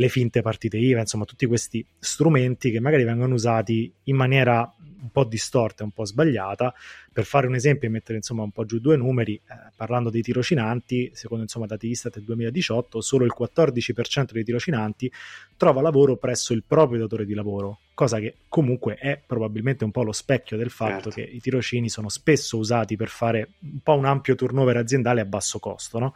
le 0.00 0.08
finte 0.08 0.40
partite 0.40 0.78
IVA, 0.78 1.00
insomma 1.00 1.26
tutti 1.26 1.44
questi 1.44 1.84
strumenti 1.98 2.70
che 2.70 2.80
magari 2.80 3.04
vengono 3.04 3.34
usati 3.34 3.92
in 4.04 4.16
maniera 4.16 4.74
un 5.02 5.10
po' 5.10 5.24
distorta, 5.24 5.84
un 5.84 5.90
po' 5.90 6.06
sbagliata. 6.06 6.72
Per 7.12 7.24
fare 7.24 7.46
un 7.46 7.54
esempio 7.54 7.86
e 7.86 7.90
mettere 7.90 8.16
insomma 8.16 8.42
un 8.42 8.50
po' 8.50 8.64
giù 8.64 8.78
due 8.78 8.96
numeri, 8.96 9.34
eh, 9.34 9.40
parlando 9.76 10.08
dei 10.08 10.22
tirocinanti, 10.22 11.10
secondo 11.12 11.42
insomma 11.42 11.66
dati 11.66 11.88
Istat 11.88 12.14
del 12.14 12.24
2018, 12.24 13.02
solo 13.02 13.26
il 13.26 13.34
14% 13.38 14.32
dei 14.32 14.44
tirocinanti 14.44 15.12
trova 15.58 15.82
lavoro 15.82 16.16
presso 16.16 16.54
il 16.54 16.64
proprio 16.66 17.00
datore 17.00 17.26
di 17.26 17.34
lavoro, 17.34 17.80
cosa 17.92 18.18
che 18.20 18.36
comunque 18.48 18.94
è 18.94 19.20
probabilmente 19.24 19.84
un 19.84 19.90
po' 19.90 20.02
lo 20.02 20.12
specchio 20.12 20.56
del 20.56 20.70
fatto 20.70 21.10
certo. 21.10 21.10
che 21.10 21.20
i 21.20 21.40
tirocini 21.40 21.90
sono 21.90 22.08
spesso 22.08 22.56
usati 22.56 22.96
per 22.96 23.08
fare 23.08 23.50
un 23.60 23.80
po' 23.82 23.96
un 23.96 24.06
ampio 24.06 24.34
turnover 24.34 24.78
aziendale 24.78 25.20
a 25.20 25.26
basso 25.26 25.58
costo, 25.58 25.98
no? 25.98 26.14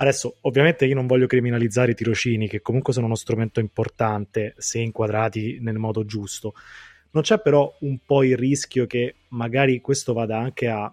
Adesso, 0.00 0.36
ovviamente, 0.42 0.86
io 0.86 0.94
non 0.94 1.08
voglio 1.08 1.26
criminalizzare 1.26 1.90
i 1.90 1.94
tirocini, 1.94 2.48
che 2.48 2.60
comunque 2.60 2.92
sono 2.92 3.06
uno 3.06 3.16
strumento 3.16 3.58
importante 3.58 4.54
se 4.56 4.78
inquadrati 4.78 5.58
nel 5.60 5.78
modo 5.78 6.04
giusto. 6.04 6.54
Non 7.10 7.24
c'è 7.24 7.40
però 7.40 7.76
un 7.80 7.98
po' 8.06 8.22
il 8.22 8.36
rischio 8.36 8.86
che 8.86 9.14
magari 9.28 9.80
questo 9.80 10.12
vada 10.12 10.38
anche 10.38 10.68
a, 10.68 10.92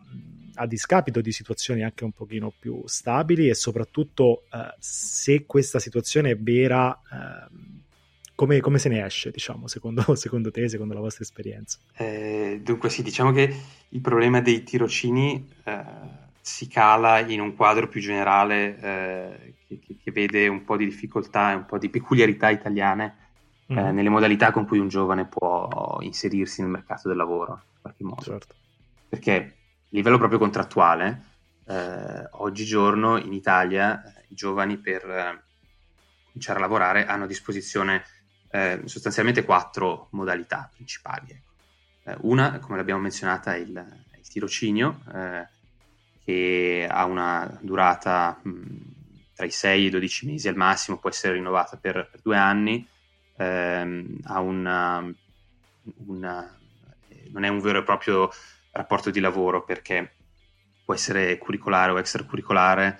a 0.55 0.65
discapito 0.65 1.21
di 1.21 1.31
situazioni 1.31 1.83
anche 1.83 2.03
un 2.03 2.13
pochino 2.13 2.51
più 2.57 2.81
stabili 2.85 3.47
e 3.47 3.53
soprattutto 3.53 4.45
eh, 4.51 4.73
se 4.79 5.45
questa 5.45 5.77
situazione 5.77 6.31
è 6.31 6.37
vera, 6.37 6.91
eh, 6.91 7.47
come, 8.33 8.59
come, 8.59 8.79
se 8.79 8.89
ne 8.89 9.05
esce, 9.05 9.29
diciamo, 9.29 9.67
secondo, 9.67 10.01
secondo, 10.15 10.49
te, 10.49 10.67
secondo 10.67 10.95
la 10.95 11.01
vostra 11.01 11.23
esperienza? 11.23 11.77
Eh, 11.95 12.59
dunque 12.63 12.89
sì, 12.89 13.03
diciamo 13.03 13.31
che 13.31 13.55
il 13.89 14.01
problema 14.01 14.41
dei 14.41 14.63
tirocini 14.63 15.47
eh, 15.63 16.23
si 16.45 16.67
cala 16.67 17.21
in 17.21 17.41
un 17.41 17.55
quadro 17.55 17.87
più 17.87 17.99
generale 17.99 18.77
eh, 18.79 19.53
che, 19.67 19.97
che, 19.99 20.11
vede 20.11 20.47
un 20.47 20.63
po' 20.63 20.77
di 20.77 20.85
difficoltà 20.85 21.51
e 21.51 21.55
un 21.55 21.65
po' 21.65 21.79
di 21.79 21.89
peculiarità 21.89 22.51
italiane 22.51 23.15
mm. 23.73 23.75
eh, 23.75 23.91
nelle 23.91 24.09
modalità 24.09 24.51
con 24.51 24.67
cui 24.67 24.77
un 24.77 24.87
giovane 24.87 25.25
può 25.25 25.97
inserirsi 26.01 26.61
nel 26.61 26.69
mercato 26.69 27.07
del 27.07 27.17
lavoro, 27.17 27.53
in 27.53 27.81
qualche 27.81 28.03
modo. 28.03 28.21
Certo. 28.21 28.53
Perché 29.09 29.33
a 29.33 29.51
livello 29.89 30.19
proprio 30.19 30.37
contrattuale, 30.37 31.23
eh, 31.65 32.27
oggigiorno 32.33 33.17
in 33.17 33.33
Italia 33.33 34.03
eh, 34.03 34.25
i 34.27 34.35
giovani 34.35 34.77
per 34.77 35.03
eh, 35.03 35.43
cominciare 36.25 36.59
a 36.59 36.61
lavorare 36.61 37.07
hanno 37.07 37.23
a 37.23 37.27
disposizione 37.27 38.03
eh, 38.51 38.81
sostanzialmente 38.85 39.43
quattro 39.43 40.09
modalità 40.11 40.69
principali. 40.71 41.41
Ecco. 42.03 42.27
una, 42.27 42.59
come 42.59 42.77
l'abbiamo 42.77 43.01
menzionata, 43.01 43.55
è 43.55 43.57
il, 43.57 43.69
il 44.15 44.27
tirocinio, 44.29 45.01
che 46.25 46.87
ha 46.89 47.05
una 47.05 47.59
durata 47.61 48.39
mh, 48.41 48.53
tra 49.35 49.45
i 49.45 49.51
6 49.51 49.83
e 49.83 49.87
i 49.87 49.89
12 49.91 50.25
mesi 50.25 50.47
al 50.47 50.55
massimo, 50.55 50.97
può 50.97 51.09
essere 51.09 51.33
rinnovata 51.33 51.77
per, 51.77 52.09
per 52.09 52.19
due 52.21 52.35
anni, 52.35 52.85
ehm, 53.37 54.19
ha 54.23 54.39
una, 54.39 55.13
una, 56.07 56.57
non 57.31 57.43
è 57.43 57.47
un 57.47 57.59
vero 57.59 57.79
e 57.79 57.83
proprio 57.83 58.29
rapporto 58.71 59.11
di 59.11 59.19
lavoro 59.19 59.63
perché 59.63 60.15
può 60.83 60.93
essere 60.93 61.37
curricolare 61.37 61.91
o 61.91 61.99
extracurricolare, 61.99 62.99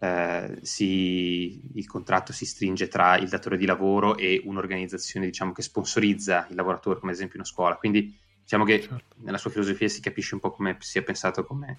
eh, 0.00 0.58
si, 0.62 1.60
il 1.74 1.86
contratto 1.86 2.32
si 2.32 2.44
stringe 2.44 2.88
tra 2.88 3.16
il 3.16 3.28
datore 3.28 3.56
di 3.56 3.66
lavoro 3.66 4.16
e 4.16 4.42
un'organizzazione 4.44 5.26
diciamo, 5.26 5.52
che 5.52 5.62
sponsorizza 5.62 6.46
il 6.50 6.56
lavoratore, 6.56 6.98
come 6.98 7.12
ad 7.12 7.16
esempio 7.16 7.38
una 7.38 7.46
scuola. 7.46 7.76
Quindi 7.76 8.18
diciamo 8.42 8.64
che 8.64 8.80
certo. 8.80 9.16
nella 9.18 9.38
sua 9.38 9.50
filosofia 9.50 9.88
si 9.88 10.00
capisce 10.00 10.34
un 10.34 10.40
po' 10.40 10.50
come 10.50 10.76
sia 10.80 11.02
pensato 11.02 11.44
come 11.44 11.78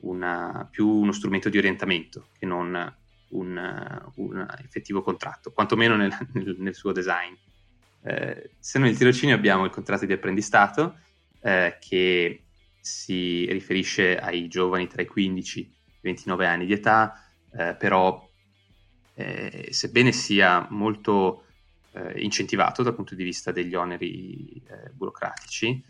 una, 0.00 0.68
più 0.70 0.88
uno 0.88 1.12
strumento 1.12 1.48
di 1.48 1.58
orientamento 1.58 2.28
che 2.38 2.46
non 2.46 2.94
un, 3.30 4.10
un 4.14 4.46
effettivo 4.62 5.02
contratto, 5.02 5.52
quantomeno 5.52 5.96
nel, 5.96 6.14
nel, 6.32 6.56
nel 6.58 6.74
suo 6.74 6.92
design. 6.92 7.34
Eh, 8.02 8.50
se 8.58 8.78
noi 8.78 8.90
il 8.90 8.96
tirocinio 8.96 9.34
abbiamo 9.34 9.64
il 9.64 9.70
contratto 9.70 10.06
di 10.06 10.12
apprendistato 10.12 10.98
eh, 11.40 11.76
che 11.80 12.44
si 12.80 13.46
riferisce 13.50 14.16
ai 14.16 14.48
giovani 14.48 14.86
tra 14.86 15.02
i 15.02 15.06
15 15.06 15.60
e 15.60 15.62
i 15.62 15.98
29 16.00 16.46
anni 16.46 16.66
di 16.66 16.72
età, 16.72 17.28
eh, 17.52 17.74
però 17.78 18.26
eh, 19.14 19.68
sebbene 19.70 20.12
sia 20.12 20.66
molto 20.70 21.44
eh, 21.92 22.20
incentivato 22.22 22.82
dal 22.82 22.94
punto 22.94 23.14
di 23.14 23.24
vista 23.24 23.50
degli 23.50 23.74
oneri 23.74 24.62
eh, 24.66 24.90
burocratici, 24.92 25.84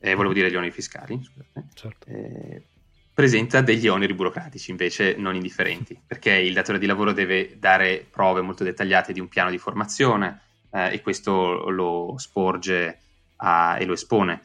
volevo 0.00 0.32
dire 0.32 0.50
gli 0.50 0.56
oneri 0.56 0.72
fiscali, 0.72 1.22
scusate, 1.22 1.66
certo 1.74 2.71
presenta 3.14 3.60
degli 3.60 3.88
oneri 3.88 4.14
burocratici 4.14 4.70
invece 4.70 5.16
non 5.16 5.34
indifferenti, 5.34 6.00
perché 6.04 6.32
il 6.32 6.54
datore 6.54 6.78
di 6.78 6.86
lavoro 6.86 7.12
deve 7.12 7.58
dare 7.58 8.06
prove 8.10 8.40
molto 8.40 8.64
dettagliate 8.64 9.12
di 9.12 9.20
un 9.20 9.28
piano 9.28 9.50
di 9.50 9.58
formazione 9.58 10.40
eh, 10.70 10.94
e 10.94 11.00
questo 11.02 11.68
lo 11.68 12.14
sporge 12.16 12.98
a, 13.36 13.76
e 13.78 13.84
lo 13.84 13.92
espone 13.92 14.40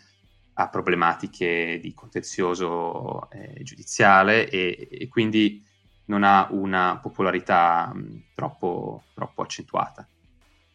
a 0.60 0.70
problematiche 0.70 1.80
di 1.82 1.94
contenzioso 1.94 3.30
eh, 3.30 3.62
giudiziale 3.64 4.50
e, 4.50 4.88
e, 4.92 5.08
quindi 5.08 5.64
non 6.06 6.24
ha 6.24 6.48
una 6.50 6.98
popolarità 6.98 7.92
mh, 7.94 8.24
troppo, 8.34 9.04
troppo 9.14 9.44
accentuata. 9.44 10.08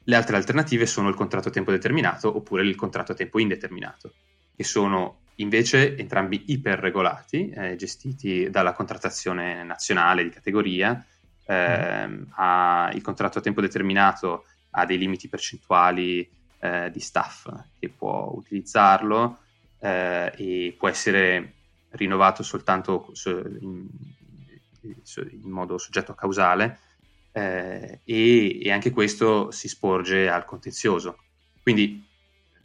Le 0.05 0.17
altre 0.17 0.37
alternative 0.37 0.87
sono 0.87 1.09
il 1.09 1.15
contratto 1.15 1.49
a 1.49 1.51
tempo 1.53 1.73
determinato 1.73 2.35
oppure 2.35 2.63
il 2.63 2.77
contratto 2.77 3.13
a 3.13 3.17
tempo 3.17 3.41
indeterminato, 3.41 4.13
che 4.55 4.65
sono 4.65 5.22
invece 5.43 5.97
entrambi 5.97 6.45
iperregolati, 6.47 7.51
eh, 7.51 7.77
gestiti 7.77 8.49
dalla 8.51 8.73
contrattazione 8.73 9.63
nazionale 9.65 10.23
di 10.23 10.31
categoria. 10.31 11.05
Eh, 11.45 12.27
ha, 12.31 12.91
il 12.95 13.03
contratto 13.03 13.39
a 13.39 13.43
tempo 13.43 13.61
determinato 13.61 14.45
ha 14.71 14.87
dei 14.87 14.97
limiti 14.97 15.29
percentuali 15.29 16.29
eh, 16.61 16.91
di 16.91 17.01
staff 17.01 17.53
che 17.79 17.89
può 17.89 18.33
utilizzarlo 18.35 19.39
eh, 19.81 20.33
e 20.37 20.75
può 20.79 20.89
essere 20.89 21.55
rinnovato 21.91 22.43
soltanto 22.43 23.13
in, 23.61 23.87
in 24.83 25.51
modo 25.51 25.77
soggetto 25.77 26.13
a 26.13 26.15
causale 26.15 26.79
eh, 27.33 28.01
e, 28.05 28.63
e 28.63 28.71
anche 28.71 28.91
questo 28.91 29.51
si 29.51 29.69
sporge 29.69 30.29
al 30.29 30.45
contenzioso. 30.45 31.19
Quindi 31.61 32.07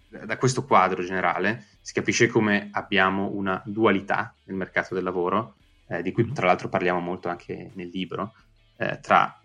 da 0.09 0.37
questo 0.37 0.63
quadro 0.63 1.03
generale 1.03 1.65
si 1.87 1.93
capisce 1.93 2.27
come 2.27 2.67
abbiamo 2.73 3.29
una 3.31 3.61
dualità 3.63 4.35
nel 4.43 4.57
mercato 4.57 4.93
del 4.93 5.05
lavoro, 5.05 5.55
eh, 5.87 6.01
di 6.01 6.11
cui 6.11 6.25
mm-hmm. 6.25 6.33
tra 6.33 6.47
l'altro 6.47 6.67
parliamo 6.67 6.99
molto 6.99 7.29
anche 7.29 7.71
nel 7.75 7.87
libro, 7.87 8.33
eh, 8.75 8.99
tra 8.99 9.39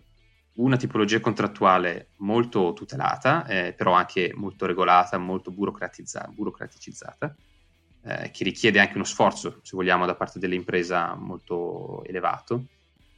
una 0.55 0.75
tipologia 0.75 1.21
contrattuale 1.21 2.09
molto 2.17 2.73
tutelata, 2.73 3.45
eh, 3.45 3.71
però 3.71 3.93
anche 3.93 4.33
molto 4.35 4.65
regolata, 4.65 5.17
molto 5.17 5.51
burocratizza- 5.51 6.29
burocraticizzata, 6.33 7.33
eh, 8.03 8.31
che 8.31 8.43
richiede 8.43 8.81
anche 8.81 8.95
uno 8.95 9.05
sforzo, 9.05 9.61
se 9.63 9.77
vogliamo, 9.77 10.05
da 10.05 10.15
parte 10.15 10.37
dell'impresa 10.37 11.15
molto 11.15 12.03
elevato, 12.03 12.65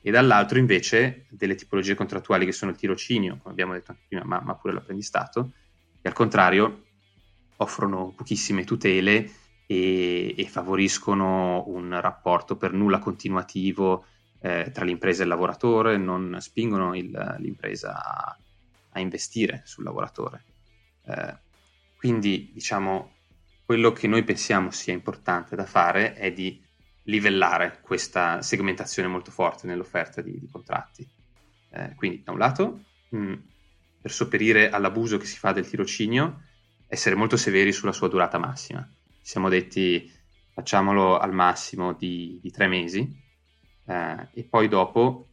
e 0.03 0.11
dall'altro 0.11 0.59
invece 0.59 1.25
delle 1.31 1.55
tipologie 1.55 1.95
contrattuali 1.95 2.45
che 2.45 2.51
sono 2.51 2.69
il 2.69 2.77
tirocinio, 2.77 3.39
come 3.41 3.53
abbiamo 3.53 3.73
detto 3.73 3.89
anche 3.89 4.03
prima, 4.07 4.23
ma, 4.23 4.39
ma 4.39 4.53
pure 4.53 4.75
l'apprendistato, 4.75 5.49
che 5.99 6.07
al 6.07 6.13
contrario 6.13 6.84
offrono 7.57 8.13
pochissime 8.15 8.63
tutele 8.63 9.31
e, 9.65 10.35
e 10.37 10.47
favoriscono 10.47 11.63
un 11.67 11.99
rapporto 11.99 12.55
per 12.55 12.73
nulla 12.73 12.99
continuativo 12.99 14.05
eh, 14.39 14.69
tra 14.71 14.85
l'impresa 14.85 15.21
e 15.21 15.23
il 15.23 15.29
lavoratore, 15.29 15.97
non 15.97 16.37
spingono 16.39 16.95
il, 16.95 17.35
l'impresa 17.39 17.95
a, 17.95 18.37
a, 18.91 18.99
investire 18.99 19.61
sul 19.65 19.83
lavoratore. 19.83 20.43
Eh, 21.05 21.37
quindi, 21.97 22.51
diciamo, 22.53 23.13
quello 23.65 23.91
che 23.91 24.07
noi 24.07 24.23
pensiamo 24.23 24.69
sia 24.69 24.93
importante 24.93 25.55
da 25.55 25.65
fare 25.65 26.13
è 26.13 26.31
di 26.31 26.61
livellare 27.03 27.79
questa 27.81 28.41
segmentazione 28.41 29.07
molto 29.07 29.31
forte 29.31 29.65
nell'offerta 29.65 30.21
di, 30.21 30.39
di 30.39 30.47
contratti. 30.47 31.07
Eh, 31.71 31.93
quindi, 31.95 32.21
da 32.23 32.31
un 32.31 32.37
lato, 32.37 32.83
mh, 33.09 33.17
mm, 33.17 33.33
per 34.01 34.11
sopperire 34.11 34.69
all'abuso 34.69 35.17
che 35.17 35.25
si 35.25 35.37
fa 35.37 35.51
del 35.51 35.67
tirocinio, 35.67 36.41
essere 36.87 37.15
molto 37.15 37.37
severi 37.37 37.71
sulla 37.71 37.91
sua 37.91 38.07
durata 38.07 38.37
massima. 38.37 38.87
Ci 39.21 39.31
siamo 39.31 39.49
detti 39.49 40.11
facciamolo 40.53 41.17
al 41.17 41.33
massimo 41.33 41.93
di, 41.93 42.39
di 42.41 42.51
tre 42.51 42.67
mesi 42.67 43.23
eh, 43.85 44.27
e 44.33 44.43
poi 44.43 44.67
dopo, 44.67 45.27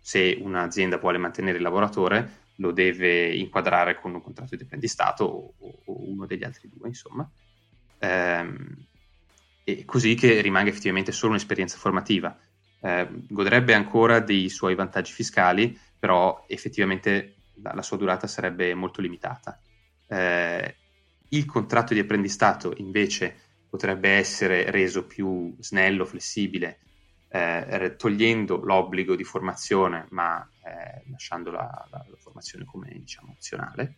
se 0.00 0.38
un'azienda 0.40 0.98
vuole 0.98 1.18
mantenere 1.18 1.58
il 1.58 1.62
lavoratore, 1.62 2.42
lo 2.56 2.72
deve 2.72 3.34
inquadrare 3.34 3.98
con 4.00 4.14
un 4.14 4.22
contratto 4.22 4.56
di 4.56 4.62
apprendistato 4.62 5.24
o, 5.24 5.54
o 5.58 6.10
uno 6.10 6.26
degli 6.26 6.44
altri 6.44 6.70
due, 6.72 6.88
insomma, 6.88 7.28
ehm, 7.98 8.86
e 9.64 9.84
così 9.84 10.14
che 10.14 10.40
rimanga 10.40 10.70
effettivamente 10.70 11.12
solo 11.12 11.32
un'esperienza 11.32 11.78
formativa. 11.78 12.38
Eh, 12.80 13.08
godrebbe 13.28 13.74
ancora 13.74 14.20
dei 14.20 14.48
suoi 14.50 14.74
vantaggi 14.74 15.12
fiscali, 15.12 15.78
però 15.98 16.44
effettivamente 16.48 17.36
la, 17.62 17.72
la 17.74 17.82
sua 17.82 17.96
durata 17.96 18.26
sarebbe 18.26 18.74
molto 18.74 19.00
limitata. 19.00 19.58
Eh, 20.06 20.76
il 21.30 21.46
contratto 21.46 21.94
di 21.94 22.00
apprendistato 22.00 22.72
invece 22.76 23.36
potrebbe 23.68 24.10
essere 24.10 24.70
reso 24.70 25.06
più 25.06 25.56
snello, 25.58 26.04
flessibile, 26.04 26.78
eh, 27.28 27.94
togliendo 27.98 28.60
l'obbligo 28.64 29.16
di 29.16 29.24
formazione, 29.24 30.06
ma 30.10 30.48
eh, 30.62 31.02
lasciando 31.10 31.50
la, 31.50 31.86
la, 31.90 32.06
la, 32.08 32.16
formazione 32.16 32.64
come 32.64 32.88
diciamo, 32.92 33.32
opzionale, 33.32 33.96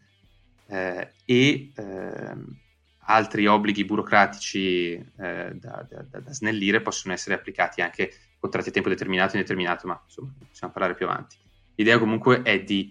eh, 0.68 1.12
e 1.26 1.72
ehm, 1.76 2.58
altri 3.00 3.46
obblighi 3.46 3.84
burocratici 3.84 4.92
eh, 4.92 5.52
da, 5.54 5.86
da, 5.88 6.20
da, 6.20 6.32
snellire 6.32 6.80
possono 6.80 7.12
essere 7.12 7.34
applicati 7.34 7.82
anche 7.82 8.10
contratti 8.38 8.70
a 8.70 8.72
tempo 8.72 8.88
determinato 8.88 9.34
e 9.34 9.36
indeterminato, 9.36 9.86
ma 9.86 10.00
insomma 10.02 10.32
possiamo 10.48 10.72
parlare 10.72 10.94
più 10.94 11.04
avanti. 11.06 11.36
L'idea 11.74 11.98
comunque 11.98 12.40
è 12.40 12.62
di 12.62 12.90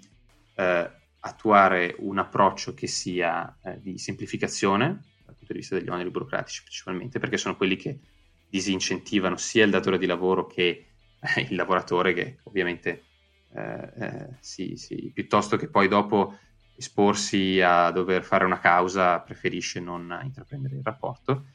eh, 0.56 0.92
attuare 1.26 1.96
un 2.00 2.20
approccio 2.20 2.76
che 2.76 2.86
sia 2.86 3.58
eh, 3.64 3.80
di 3.82 3.98
semplificazione 3.98 4.88
dal 5.26 5.36
punto 5.36 5.54
di 5.54 5.60
vista 5.60 5.76
degli 5.76 5.90
oneri 5.90 6.12
burocratici 6.12 6.62
principalmente, 6.62 7.18
perché 7.18 7.38
sono 7.38 7.58
quelli 7.58 7.76
che 7.76 8.00
disincentivano 8.48 9.36
sia 9.36 9.66
il 9.66 9.72
datore 9.72 9.98
di 9.98 10.06
lavoro 10.06 10.46
che 10.46 10.86
eh, 11.20 11.42
il 11.50 11.56
lavoratore, 11.56 12.14
che 12.14 12.38
ovviamente 12.44 13.04
eh, 13.56 13.92
eh, 14.00 14.28
sì, 14.40 14.76
sì, 14.76 15.12
piuttosto 15.14 15.58
che 15.58 15.68
poi 15.68 15.88
dopo 15.88 16.38
esporsi 16.78 17.60
a 17.60 17.90
dover 17.90 18.24
fare 18.24 18.46
una 18.46 18.60
causa, 18.60 19.20
preferisce 19.20 19.80
non 19.80 20.20
intraprendere 20.24 20.76
il 20.76 20.84
rapporto 20.84 21.46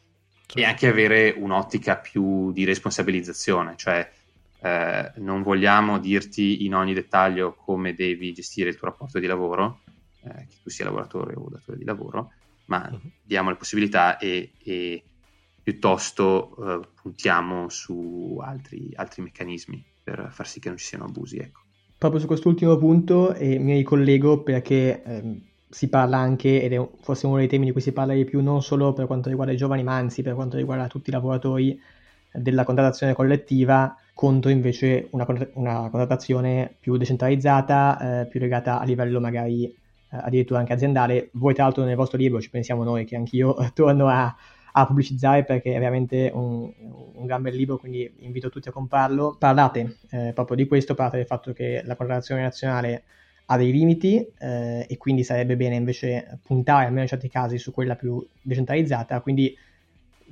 e 0.52 0.64
anche 0.64 0.88
avere 0.88 1.32
un'ottica 1.36 1.96
più 1.96 2.50
di 2.50 2.64
responsabilizzazione, 2.64 3.74
cioè 3.76 4.10
eh, 4.62 5.12
non 5.16 5.42
vogliamo 5.42 5.98
dirti 5.98 6.64
in 6.64 6.74
ogni 6.74 6.92
dettaglio 6.92 7.54
come 7.54 7.94
devi 7.94 8.32
gestire 8.32 8.68
il 8.70 8.76
tuo 8.76 8.88
rapporto 8.88 9.18
di 9.18 9.26
lavoro, 9.26 9.80
eh, 10.22 10.46
che 10.48 10.56
tu 10.62 10.70
sia 10.70 10.84
lavoratore 10.84 11.34
o 11.34 11.48
datore 11.48 11.78
di 11.78 11.84
lavoro, 11.84 12.32
ma 12.66 12.88
uh-huh. 12.90 13.10
diamo 13.22 13.50
le 13.50 13.56
possibilità 13.56 14.18
e, 14.18 14.52
e 14.62 15.02
piuttosto 15.62 16.56
eh, 16.56 16.88
puntiamo 17.00 17.68
su 17.68 18.38
altri, 18.42 18.90
altri, 18.94 19.22
meccanismi 19.22 19.84
per 20.02 20.28
far 20.30 20.46
sì 20.46 20.60
che 20.60 20.68
non 20.68 20.76
ci 20.76 20.84
siano 20.84 21.04
abusi. 21.04 21.38
Ecco. 21.38 21.60
Proprio 21.96 22.20
su 22.20 22.26
quest'ultimo 22.26 22.76
punto 22.76 23.34
mi 23.38 23.74
ricollego 23.74 24.42
perché 24.42 25.02
ehm, 25.02 25.40
si 25.68 25.88
parla 25.88 26.18
anche, 26.18 26.62
ed 26.62 26.72
è 26.72 26.88
forse 27.00 27.26
uno 27.26 27.36
dei 27.36 27.46
temi 27.46 27.66
di 27.66 27.72
cui 27.72 27.80
si 27.80 27.92
parla 27.92 28.14
di 28.14 28.24
più, 28.24 28.42
non 28.42 28.62
solo 28.62 28.92
per 28.92 29.06
quanto 29.06 29.28
riguarda 29.28 29.52
i 29.52 29.56
giovani, 29.56 29.82
ma 29.82 29.96
anzi 29.96 30.22
per 30.22 30.34
quanto 30.34 30.56
riguarda 30.56 30.86
tutti 30.88 31.10
i 31.10 31.12
lavoratori 31.12 31.80
della 32.32 32.64
contrattazione 32.64 33.12
collettiva, 33.12 33.96
contro 34.20 34.50
invece 34.50 35.08
una, 35.12 35.26
una 35.54 35.88
contrattazione 35.88 36.74
più 36.78 36.98
decentralizzata, 36.98 38.20
eh, 38.20 38.26
più 38.26 38.38
legata 38.38 38.78
a 38.78 38.84
livello 38.84 39.18
magari 39.18 39.64
eh, 39.64 39.74
addirittura 40.10 40.58
anche 40.58 40.74
aziendale. 40.74 41.30
Voi 41.32 41.54
tra 41.54 41.64
l'altro 41.64 41.84
nel 41.84 41.96
vostro 41.96 42.18
libro 42.18 42.38
ci 42.38 42.50
pensiamo 42.50 42.84
noi, 42.84 43.06
che 43.06 43.16
anch'io 43.16 43.56
torno 43.72 44.08
a, 44.08 44.36
a 44.72 44.86
pubblicizzare 44.86 45.46
perché 45.46 45.74
è 45.74 45.78
veramente 45.78 46.30
un, 46.34 46.70
un, 47.14 47.24
gran 47.24 47.40
bel 47.40 47.54
libro, 47.54 47.78
quindi 47.78 48.12
invito 48.18 48.50
tutti 48.50 48.68
a 48.68 48.72
comprarlo. 48.72 49.36
Parlate 49.38 49.96
eh, 50.10 50.32
proprio 50.34 50.54
di 50.54 50.66
questo, 50.66 50.94
parlate 50.94 51.16
del 51.16 51.26
fatto 51.26 51.54
che 51.54 51.80
la 51.82 51.96
contrattazione 51.96 52.42
nazionale 52.42 53.04
ha 53.46 53.56
dei 53.56 53.72
limiti 53.72 54.22
eh, 54.38 54.84
e 54.86 54.98
quindi 54.98 55.24
sarebbe 55.24 55.56
bene 55.56 55.76
invece 55.76 56.40
puntare 56.42 56.84
almeno 56.84 57.04
in 57.04 57.08
certi 57.08 57.30
casi 57.30 57.56
su 57.56 57.72
quella 57.72 57.96
più 57.96 58.22
decentralizzata, 58.42 59.22
quindi 59.22 59.56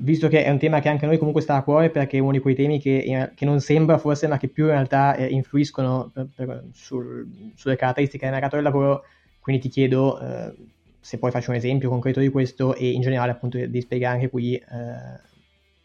visto 0.00 0.28
che 0.28 0.44
è 0.44 0.50
un 0.50 0.58
tema 0.58 0.80
che 0.80 0.88
anche 0.88 1.04
a 1.04 1.08
noi 1.08 1.18
comunque 1.18 1.42
sta 1.42 1.56
a 1.56 1.62
cuore 1.62 1.90
perché 1.90 2.18
è 2.18 2.20
uno 2.20 2.32
di 2.32 2.38
quei 2.38 2.54
temi 2.54 2.78
che, 2.80 2.98
eh, 2.98 3.30
che 3.34 3.44
non 3.44 3.60
sembra 3.60 3.98
forse 3.98 4.26
ma 4.26 4.38
che 4.38 4.48
più 4.48 4.64
in 4.64 4.70
realtà 4.70 5.14
eh, 5.14 5.26
influiscono 5.26 6.10
per, 6.12 6.28
per, 6.34 6.64
sul, 6.72 7.52
sulle 7.54 7.76
caratteristiche 7.76 8.24
del 8.24 8.34
mercato 8.34 8.56
del 8.56 8.64
lavoro, 8.64 9.04
quindi 9.40 9.62
ti 9.62 9.68
chiedo 9.68 10.20
eh, 10.20 10.54
se 11.00 11.18
poi 11.18 11.30
faccio 11.30 11.50
un 11.50 11.56
esempio 11.56 11.88
concreto 11.88 12.20
di 12.20 12.28
questo 12.28 12.74
e 12.74 12.90
in 12.90 13.00
generale 13.00 13.32
appunto 13.32 13.64
di 13.64 13.80
spiegare 13.80 14.14
anche 14.14 14.30
qui 14.30 14.54
eh, 14.54 15.26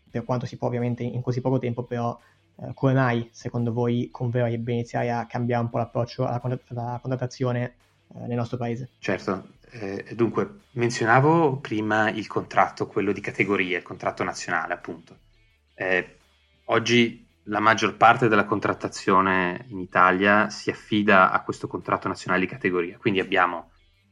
per 0.10 0.24
quanto 0.24 0.46
si 0.46 0.58
può 0.58 0.68
ovviamente 0.68 1.04
in 1.04 1.22
così 1.22 1.42
poco 1.42 1.60
tempo 1.60 1.84
però 1.84 2.18
eh, 2.62 2.72
come 2.74 2.94
mai 2.94 3.30
secondo 3.32 3.74
voi 3.74 4.10
converrebbe 4.12 4.72
iniziare 4.74 5.12
a 5.12 5.26
cambiare 5.26 5.64
un 5.64 5.70
po' 5.70 5.80
l'approccio 5.80 6.26
alla, 6.26 6.40
alla 6.42 7.00
contrattazione 7.02 7.76
eh, 8.16 8.28
nel 8.28 8.38
nostro 8.38 8.58
paese? 8.58 8.90
Certo, 9.00 9.44
eh, 9.74 10.06
dunque 10.14 10.60
menzionavo 10.72 11.58
prima 11.58 12.10
il 12.10 12.28
contratto, 12.28 12.88
quello 12.88 13.12
di 13.12 13.22
categoria, 13.22 13.78
il 13.78 13.84
contratto 13.84 14.24
nazionale 14.24 14.74
appunto. 14.74 15.18
Eh, 15.74 16.18
oggi 16.66 17.26
la 17.48 17.60
maggior 17.60 17.98
parte 17.98 18.28
della 18.28 18.46
contrattazione 18.46 19.66
in 19.70 19.80
Italia 19.80 20.50
si 20.50 20.70
affida 20.70 21.32
a 21.32 21.42
questo 21.42 21.68
contratto 21.68 22.08
nazionale 22.08 22.42
di 22.42 22.52
categoria, 22.52 22.98
quindi 22.98 23.20
abbiamo 23.20 23.72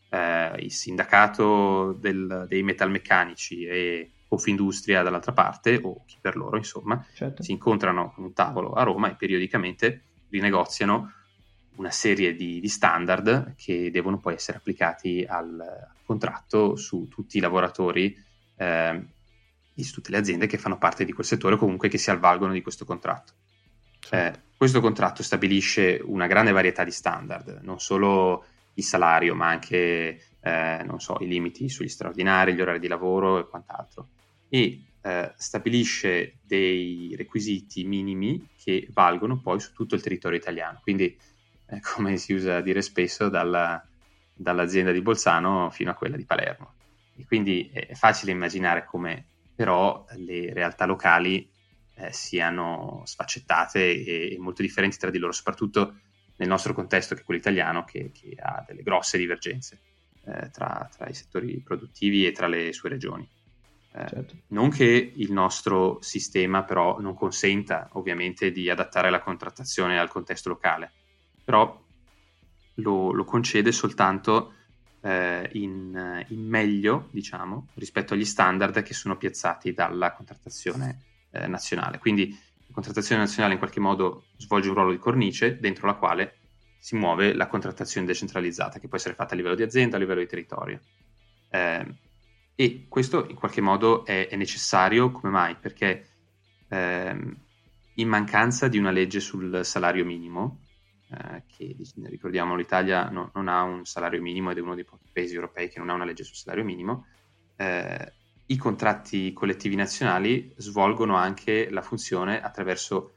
eh, 0.10 0.56
il 0.58 0.72
sindacato 0.72 1.94
del, 1.94 2.46
dei 2.48 2.64
metalmeccanici 2.64 3.66
e 3.66 4.12
Confindustria 4.28 5.04
dall'altra 5.04 5.34
parte, 5.34 5.80
o 5.84 6.06
chi 6.06 6.18
per 6.22 6.38
loro, 6.38 6.56
insomma, 6.56 7.06
certo. 7.14 7.44
si 7.44 7.52
incontrano 7.52 8.14
con 8.16 8.24
un 8.24 8.34
tavolo 8.34 8.72
a 8.72 8.84
Roma 8.84 9.12
e 9.12 9.16
periodicamente 9.16 10.04
rinegoziano 10.30 11.12
una 11.76 11.92
serie 11.92 12.36
di, 12.36 12.60
di 12.60 12.68
standard 12.68 13.56
che 13.56 13.92
devono 13.92 14.20
poi 14.20 14.36
essere 14.36 14.58
applicati 14.58 15.26
al, 15.28 15.60
al 15.60 16.04
contratto 16.04 16.76
su 16.76 17.08
tutti 17.08 17.38
i 17.38 17.42
lavoratori 17.42 18.16
eh, 18.58 19.06
di 19.74 19.84
tutte 19.90 20.12
le 20.12 20.18
aziende 20.18 20.48
che 20.48 20.58
fanno 20.58 20.78
parte 20.78 21.06
di 21.06 21.14
quel 21.14 21.26
settore 21.26 21.56
o 21.56 21.58
comunque 21.58 21.90
che 21.90 21.98
si 21.98 22.12
avvalgono 22.12 22.54
di 22.54 22.62
questo 22.62 22.86
contratto. 22.86 23.34
Certo. 24.00 24.40
Eh, 24.40 24.42
questo 24.58 24.80
contratto 24.80 25.24
stabilisce 25.24 26.00
una 26.04 26.28
grande 26.28 26.52
varietà 26.52 26.84
di 26.84 26.92
standard, 26.92 27.62
non 27.64 27.80
solo 27.80 28.46
il 28.76 28.84
salario, 28.84 29.34
ma 29.34 29.48
anche 29.48 30.22
eh, 30.40 30.86
so, 30.98 31.18
i 31.20 31.28
limiti 31.28 31.68
sugli 31.68 31.88
straordinari, 31.88 32.54
gli 32.54 32.62
orari 32.62 32.80
di 32.80 32.88
lavoro 32.88 33.40
e 33.40 33.48
quant'altro 33.48 34.08
e 34.50 34.84
eh, 35.02 35.34
stabilisce 35.38 36.36
dei 36.46 37.16
requisiti 37.18 37.86
minimi 37.86 38.50
che 38.62 38.88
valgono 38.92 39.40
poi 39.40 39.60
su 39.60 39.74
tutto 39.74 39.96
il 39.96 40.02
territorio 40.02 40.38
italiano. 40.38 40.80
Quindi, 40.84 41.18
come 41.96 42.18
si 42.18 42.34
usa 42.34 42.62
dire 42.62 42.82
spesso, 42.82 43.30
dalla, 43.30 43.84
dall'azienda 44.34 44.92
di 44.92 45.02
Bolzano 45.02 45.70
fino 45.70 45.92
a 45.92 45.96
quella 45.96 46.18
di 46.18 46.26
Palermo. 46.26 46.74
E 47.16 47.26
quindi 47.26 47.70
è 47.72 47.94
facile 47.94 48.32
immaginare 48.32 48.86
come 48.86 49.26
però 49.56 50.06
le 50.16 50.54
realtà 50.54 50.86
locali 50.86 51.48
eh, 51.96 52.12
siano 52.12 53.04
sfaccettate 53.06 53.80
e, 53.80 54.34
e, 54.34 54.38
molto 54.40 54.62
differenti 54.62 54.98
tra 54.98 55.10
di 55.10 55.20
loro, 55.20 55.32
soprattutto 55.32 55.98
nel 56.38 56.48
nostro 56.48 56.74
contesto 56.74 57.14
che 57.14 57.22
è 57.22 57.24
quello 57.24 57.40
italiano, 57.40 57.84
che, 57.84 58.12
che 58.12 58.36
ha 58.40 58.64
delle 58.66 58.82
grosse 58.82 59.18
divergenze 59.18 59.80
eh, 60.26 60.50
tra, 60.50 60.90
tra 60.96 61.08
i 61.08 61.14
settori 61.14 61.60
produttivi 61.60 62.26
e 62.26 62.32
tra 62.32 62.48
le 62.48 62.74
sue 62.74 62.90
regioni. 62.90 63.28
Eh, 63.94 64.08
certo. 64.08 64.36
Non 64.48 64.70
che 64.70 65.12
il 65.16 65.32
nostro 65.32 66.00
sistema 66.02 66.64
però 66.64 67.00
non 67.00 67.14
consenta 67.14 67.90
ovviamente 67.94 68.52
di 68.52 68.70
adattare 68.70 69.10
la 69.10 69.20
contrattazione 69.20 70.00
al 70.00 70.10
contesto 70.10 70.50
locale, 70.50 70.92
però 71.52 71.84
lo, 72.76 73.12
lo 73.12 73.26
concede 73.26 73.74
soltanto 73.74 74.54
eh, 75.02 75.50
in, 75.54 76.26
in, 76.30 76.48
meglio, 76.48 77.10
diciamo, 77.12 77.68
rispetto 77.74 78.14
agli 78.14 78.24
standard 78.24 78.82
che 78.84 78.94
sono 78.94 79.18
piazzati 79.18 79.74
dalla 79.74 80.14
contrattazione 80.14 81.02
eh, 81.32 81.48
nazionale. 81.48 81.98
Quindi 81.98 82.30
la 82.30 82.74
contrattazione 82.74 83.24
nazionale 83.24 83.56
in 83.56 83.60
qualche 83.60 83.82
modo 83.82 84.28
svolge 84.38 84.70
un 84.70 84.76
ruolo 84.76 84.92
di 84.92 84.98
cornice 84.98 85.60
dentro 85.60 85.88
la 85.88 85.96
quale 85.96 86.38
si 86.80 86.96
muove 86.96 87.34
la 87.34 87.48
contrattazione 87.48 88.08
decentralizzata, 88.08 88.80
che 88.80 88.88
può 88.88 88.96
essere 88.96 89.14
fatta 89.14 89.34
a 89.34 89.36
livello 89.36 89.56
di 89.56 89.64
azienda, 89.64 89.98
a 89.98 90.00
livello 90.00 90.22
di 90.22 90.28
territorio. 90.28 90.80
Eh, 91.50 91.96
e 92.56 92.86
questo 92.88 93.28
in 93.28 93.36
qualche 93.36 93.60
modo 93.60 94.06
è, 94.06 94.30
è 94.30 94.38
necessario, 94.38 95.12
come 95.12 95.34
mai? 95.34 95.58
Perché 95.58 96.12
ehm, 96.70 97.38
in 97.96 98.08
mancanza 98.08 98.70
di 98.70 98.78
una 98.78 98.92
legge 98.92 99.20
sul 99.20 99.66
salario 99.66 100.06
minimo, 100.06 100.60
eh, 101.12 101.44
che 101.46 101.76
ricordiamo 102.04 102.56
l'Italia 102.56 103.10
no, 103.10 103.32
non 103.34 103.48
ha 103.48 103.64
un 103.64 103.86
salario 103.86 104.22
minimo 104.22 104.52
ed 104.52 104.58
è 104.58 104.62
uno 104.62 104.76
dei 104.76 104.86
pochi 104.86 105.10
paesi 105.12 105.36
europei 105.36 105.70
che 105.70 105.80
non 105.80 105.90
ha 105.90 105.94
una 105.94 106.06
legge 106.06 106.24
sul 106.24 106.36
salario 106.36 106.64
minimo, 106.64 107.06
eh, 107.58 108.14
i 108.46 108.58
contratti 108.58 109.34
collettivi 109.34 109.76
nazionali 109.76 110.54
svolgono 110.58 111.16
anche 111.16 111.70
la 111.70 111.82
funzione 111.82 112.42
attraverso 112.42 113.16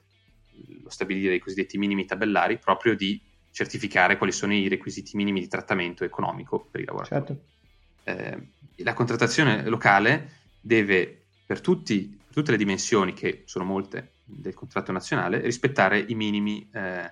lo 0.83 0.91
stabilire 0.91 1.35
i 1.35 1.41
cosiddetti 1.41 1.79
minimi 1.79 2.05
tabellari 2.05 2.59
proprio 2.59 2.95
di 2.95 3.21
certificare 3.51 4.17
quali 4.17 4.33
sono 4.33 4.53
i 4.53 4.69
requisiti 4.69 5.17
minimi 5.17 5.41
di 5.41 5.49
trattamento 5.49 6.05
economico 6.05 6.67
per 6.71 6.81
i 6.81 6.85
lavoratori. 6.85 7.27
Certo. 7.27 7.45
Eh, 8.05 8.83
la 8.83 8.93
contrattazione 8.93 9.65
locale 9.69 10.43
deve, 10.61 11.27
per, 11.47 11.61
tutti, 11.61 12.19
per, 12.25 12.35
tutte 12.35 12.51
le 12.51 12.57
dimensioni, 12.57 13.13
che 13.13 13.43
sono 13.47 13.65
molte 13.65 14.15
del 14.25 14.55
contratto 14.55 14.91
nazionale, 14.91 15.41
rispettare 15.41 15.99
i 15.99 16.15
minimi 16.15 16.69
eh, 16.73 17.11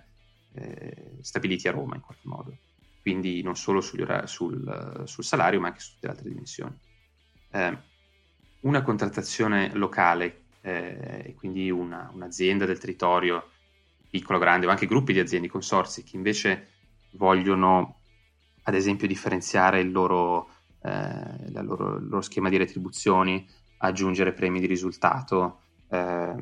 eh, 0.55 1.19
stabiliti 1.21 1.69
a 1.69 1.73
Roma 1.73 1.95
in 1.95 2.01
qualche 2.01 2.29
modo. 2.29 2.57
quindi 3.01 3.43
non 3.43 3.57
solo 3.57 3.81
sul, 3.81 4.27
sul, 4.27 5.25
salario 5.25 5.59
ma 5.59 5.69
anche 5.69 5.81
su 5.81 5.95
tutte 5.95 6.07
le 6.07 6.13
altre 6.13 6.29
dimensioni. 6.29 6.79
Eh, 7.51 7.79
una 8.61 8.83
contrattazione 8.83 9.75
locale 9.75 10.45
eh, 10.61 11.23
e 11.27 11.35
quindi 11.35 11.71
una, 11.71 12.11
un'azienda 12.13 12.65
del 12.65 12.79
territorio, 12.79 13.51
piccola, 14.09 14.39
grande, 14.39 14.67
o 14.67 14.71
anche 14.71 14.87
gruppi 14.87 15.13
di 15.13 15.19
aziende, 15.19 15.49
consorsi, 15.49 16.05
che 16.05 16.17
invece 16.17 16.69
vogliono 17.13 18.01
ad 18.65 18.75
esempio 18.75 19.09
differenziare 19.09 19.81
il 19.81 19.91
loro, 19.91 20.49
eh, 20.83 21.51
loro, 21.63 21.97
il 21.97 22.07
loro 22.07 22.21
schema 22.21 22.49
di 22.49 22.57
retribuzioni, 22.57 23.47
aggiungere 23.79 24.33
premi 24.33 24.61
di 24.61 24.67
risultato, 24.67 25.62
eh, 25.93 26.35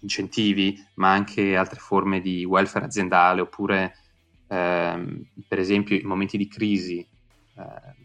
incentivi, 0.00 0.82
ma 0.94 1.10
anche 1.10 1.56
altre 1.56 1.80
forme 1.80 2.20
di 2.20 2.44
welfare 2.44 2.84
aziendale, 2.84 3.40
oppure 3.40 3.96
eh, 4.46 5.26
per 5.46 5.58
esempio 5.58 5.96
in 5.96 6.06
momenti 6.06 6.36
di 6.38 6.46
crisi 6.46 7.00
eh, 7.00 8.04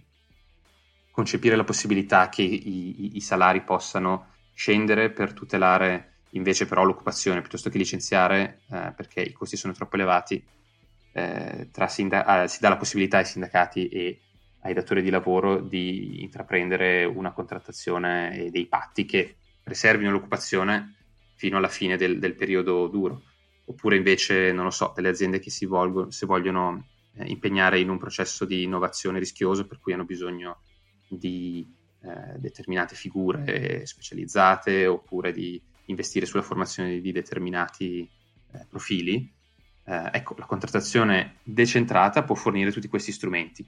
concepire 1.11 1.55
la 1.55 1.63
possibilità 1.63 2.29
che 2.29 2.41
i, 2.41 3.05
i, 3.05 3.15
i, 3.17 3.21
salari 3.21 3.61
possano 3.61 4.29
scendere 4.53 5.11
per 5.11 5.33
tutelare 5.33 6.07
invece 6.31 6.65
però 6.65 6.83
l'occupazione 6.83 7.41
piuttosto 7.41 7.69
che 7.69 7.77
licenziare 7.77 8.61
eh, 8.71 8.93
perché 8.95 9.21
i 9.21 9.33
costi 9.33 9.57
sono 9.57 9.73
troppo 9.73 9.95
elevati, 9.95 10.43
eh, 11.13 11.69
sinda- 11.87 12.47
si 12.47 12.59
dà 12.59 12.69
la 12.69 12.77
possibilità 12.77 13.17
ai 13.17 13.25
sindacati 13.25 13.87
e 13.89 14.21
ai 14.61 14.73
datori 14.73 15.01
di 15.01 15.09
lavoro 15.09 15.59
di 15.59 16.23
intraprendere 16.23 17.03
una 17.03 17.33
contrattazione 17.33 18.35
e 18.37 18.49
dei 18.49 18.65
patti 18.67 19.05
che 19.05 19.35
preservino 19.71 20.11
l'occupazione 20.11 20.95
fino 21.35 21.55
alla 21.55 21.69
fine 21.69 21.95
del, 21.95 22.19
del 22.19 22.35
periodo 22.35 22.87
duro. 22.87 23.23
Oppure 23.65 23.95
invece, 23.95 24.51
non 24.51 24.65
lo 24.65 24.69
so, 24.69 24.91
delle 24.93 25.07
aziende 25.07 25.39
che 25.39 25.49
si, 25.49 25.65
volgono, 25.65 26.11
si 26.11 26.25
vogliono 26.25 26.87
eh, 27.15 27.25
impegnare 27.27 27.79
in 27.79 27.89
un 27.89 27.97
processo 27.97 28.43
di 28.43 28.63
innovazione 28.63 29.17
rischioso 29.17 29.65
per 29.65 29.79
cui 29.79 29.93
hanno 29.93 30.03
bisogno 30.03 30.63
di 31.07 31.65
eh, 32.01 32.37
determinate 32.37 32.95
figure 32.95 33.85
specializzate 33.85 34.87
oppure 34.87 35.31
di 35.31 35.61
investire 35.85 36.25
sulla 36.25 36.41
formazione 36.41 36.99
di 36.99 37.11
determinati 37.13 38.01
eh, 38.51 38.65
profili. 38.67 39.33
Eh, 39.85 40.09
ecco, 40.11 40.35
la 40.37 40.45
contrattazione 40.45 41.37
decentrata 41.43 42.23
può 42.23 42.35
fornire 42.35 42.73
tutti 42.73 42.89
questi 42.89 43.13
strumenti, 43.13 43.65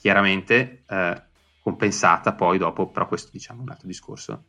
chiaramente 0.00 0.84
eh, 0.88 1.22
compensata 1.60 2.32
poi 2.32 2.56
dopo, 2.56 2.88
però 2.88 3.06
questo 3.06 3.28
diciamo 3.30 3.60
è 3.60 3.64
un 3.64 3.70
altro 3.70 3.86
discorso, 3.86 4.44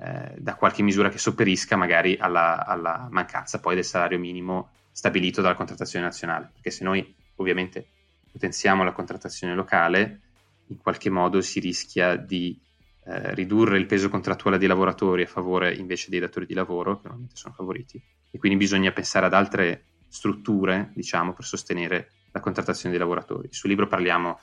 eh, 0.00 0.34
da 0.36 0.54
qualche 0.54 0.82
misura 0.82 1.08
che 1.08 1.18
sopperisca 1.18 1.76
magari 1.76 2.16
alla, 2.18 2.64
alla, 2.64 3.08
mancanza 3.10 3.58
poi 3.58 3.74
del 3.74 3.84
salario 3.84 4.18
minimo 4.18 4.70
stabilito 4.92 5.40
dalla 5.40 5.54
contrattazione 5.54 6.04
nazionale, 6.04 6.50
perché 6.52 6.70
se 6.70 6.84
noi 6.84 7.14
ovviamente 7.36 7.86
potenziamo 8.30 8.84
la 8.84 8.92
contrattazione 8.92 9.54
locale, 9.54 10.20
in 10.68 10.78
qualche 10.78 11.10
modo 11.10 11.40
si 11.40 11.60
rischia 11.60 12.16
di 12.16 12.56
eh, 13.04 13.34
ridurre 13.34 13.78
il 13.78 13.86
peso 13.86 14.08
contrattuale 14.08 14.58
dei 14.58 14.68
lavoratori 14.68 15.22
a 15.22 15.26
favore 15.26 15.74
invece 15.74 16.10
dei 16.10 16.20
datori 16.20 16.46
di 16.46 16.54
lavoro, 16.54 16.96
che 16.96 17.02
normalmente 17.04 17.36
sono 17.36 17.54
favoriti, 17.54 18.00
e 18.30 18.38
quindi 18.38 18.58
bisogna 18.58 18.92
pensare 18.92 19.26
ad 19.26 19.34
altre 19.34 19.84
strutture, 20.08 20.92
diciamo, 20.94 21.32
per 21.32 21.44
sostenere 21.44 22.10
la 22.32 22.40
contrattazione 22.40 22.90
dei 22.90 23.00
lavoratori. 23.00 23.48
Sul 23.50 23.70
libro 23.70 23.86
parliamo 23.86 24.38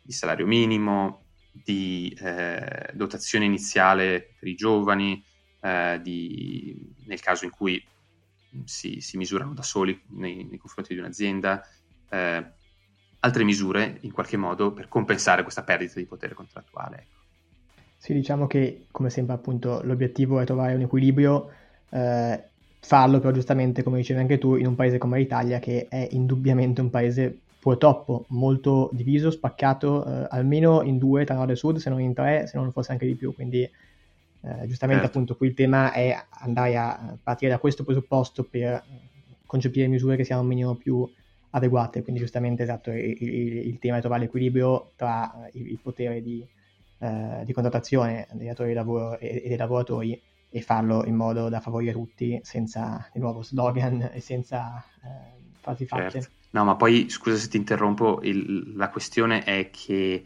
di 0.00 0.12
salario 0.12 0.46
minimo, 0.46 1.23
di 1.62 2.16
eh, 2.20 2.90
dotazione 2.92 3.44
iniziale 3.44 4.34
per 4.38 4.48
i 4.48 4.54
giovani, 4.54 5.22
eh, 5.60 6.00
di, 6.02 6.94
nel 7.06 7.20
caso 7.20 7.44
in 7.44 7.50
cui 7.50 7.82
si, 8.64 9.00
si 9.00 9.16
misurano 9.16 9.54
da 9.54 9.62
soli 9.62 10.00
nei, 10.10 10.44
nei 10.44 10.58
confronti 10.58 10.94
di 10.94 11.00
un'azienda, 11.00 11.64
eh, 12.10 12.52
altre 13.20 13.44
misure 13.44 13.98
in 14.00 14.12
qualche 14.12 14.36
modo 14.36 14.72
per 14.72 14.88
compensare 14.88 15.42
questa 15.42 15.62
perdita 15.62 15.98
di 15.98 16.06
potere 16.06 16.34
contrattuale. 16.34 16.96
Ecco. 16.96 17.22
Sì, 17.96 18.12
diciamo 18.12 18.46
che 18.46 18.86
come 18.90 19.08
sempre 19.08 19.34
appunto 19.34 19.80
l'obiettivo 19.82 20.40
è 20.40 20.44
trovare 20.44 20.74
un 20.74 20.82
equilibrio, 20.82 21.50
eh, 21.88 22.44
farlo 22.80 23.18
però 23.18 23.32
giustamente 23.32 23.82
come 23.82 23.96
dicevi 23.96 24.20
anche 24.20 24.36
tu 24.36 24.56
in 24.56 24.66
un 24.66 24.74
paese 24.74 24.98
come 24.98 25.18
l'Italia 25.18 25.58
che 25.58 25.86
è 25.88 26.08
indubbiamente 26.10 26.82
un 26.82 26.90
paese 26.90 27.43
purtroppo 27.64 28.26
molto 28.28 28.90
diviso, 28.92 29.30
spaccato 29.30 30.04
eh, 30.04 30.26
almeno 30.28 30.82
in 30.82 30.98
due 30.98 31.24
tra 31.24 31.34
nord 31.34 31.48
e 31.48 31.56
sud, 31.56 31.78
se 31.78 31.88
non 31.88 31.98
in 31.98 32.12
tre, 32.12 32.46
se 32.46 32.58
non 32.58 32.70
forse 32.72 32.92
anche 32.92 33.06
di 33.06 33.14
più. 33.14 33.32
Quindi 33.32 33.62
eh, 33.62 34.66
giustamente 34.66 35.04
certo. 35.04 35.06
appunto 35.06 35.34
qui 35.34 35.46
il 35.46 35.54
tema 35.54 35.90
è 35.90 36.14
andare 36.40 36.76
a 36.76 37.16
partire 37.22 37.52
da 37.52 37.58
questo 37.58 37.82
presupposto 37.82 38.44
per 38.44 38.84
concepire 39.46 39.86
misure 39.86 40.14
che 40.14 40.24
siano 40.24 40.42
un 40.42 40.48
minimo 40.48 40.74
più 40.74 41.10
adeguate. 41.52 42.02
Quindi 42.02 42.20
giustamente 42.20 42.64
esatto, 42.64 42.90
il, 42.90 43.16
il, 43.18 43.56
il 43.68 43.78
tema 43.78 43.96
è 43.96 44.00
trovare 44.00 44.20
l'equilibrio 44.20 44.90
tra 44.94 45.48
il, 45.54 45.70
il 45.70 45.78
potere 45.80 46.20
di, 46.20 46.46
eh, 46.98 47.44
di, 47.46 47.52
contrattazione 47.54 48.26
dei 48.32 48.48
datori 48.48 48.68
di 48.68 48.74
lavoro 48.74 49.18
e, 49.18 49.40
e 49.42 49.48
dei 49.48 49.56
lavoratori 49.56 50.20
e 50.50 50.60
farlo 50.60 51.02
in 51.06 51.14
modo 51.14 51.48
da 51.48 51.60
favorire 51.60 51.92
tutti 51.92 52.38
senza 52.42 53.08
di 53.10 53.20
nuovo 53.20 53.40
slogan 53.42 54.10
e 54.12 54.20
senza 54.20 54.84
eh, 55.02 55.52
frasi 55.60 55.86
fatte. 55.86 56.28
No, 56.54 56.62
ma 56.64 56.76
poi 56.76 57.10
scusa 57.10 57.36
se 57.36 57.48
ti 57.48 57.56
interrompo, 57.56 58.20
il, 58.22 58.76
la 58.76 58.88
questione 58.88 59.42
è 59.42 59.70
che 59.70 60.24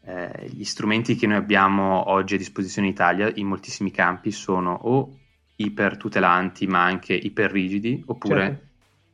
eh, 0.00 0.48
gli 0.50 0.64
strumenti 0.64 1.16
che 1.16 1.26
noi 1.26 1.36
abbiamo 1.36 2.10
oggi 2.10 2.34
a 2.34 2.38
disposizione 2.38 2.86
in 2.86 2.94
Italia 2.94 3.30
in 3.34 3.46
moltissimi 3.46 3.90
campi 3.90 4.30
sono 4.30 4.72
o 4.72 5.18
iper 5.56 5.98
tutelanti 5.98 6.66
ma 6.66 6.82
anche 6.82 7.12
iper 7.12 7.50
rigidi 7.50 8.02
oppure 8.06 8.68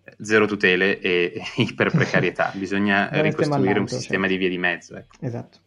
certo. 0.04 0.24
zero 0.24 0.46
tutele 0.46 1.00
e, 1.00 1.32
e 1.56 1.62
iper 1.62 1.90
precarietà. 1.90 2.52
Bisogna 2.54 3.08
ricostruire 3.20 3.80
un 3.80 3.88
sistema 3.88 4.28
certo. 4.28 4.32
di 4.32 4.36
vie 4.36 4.48
di 4.48 4.58
mezzo. 4.58 4.94
Ecco. 4.94 5.16
Esatto. 5.18 5.58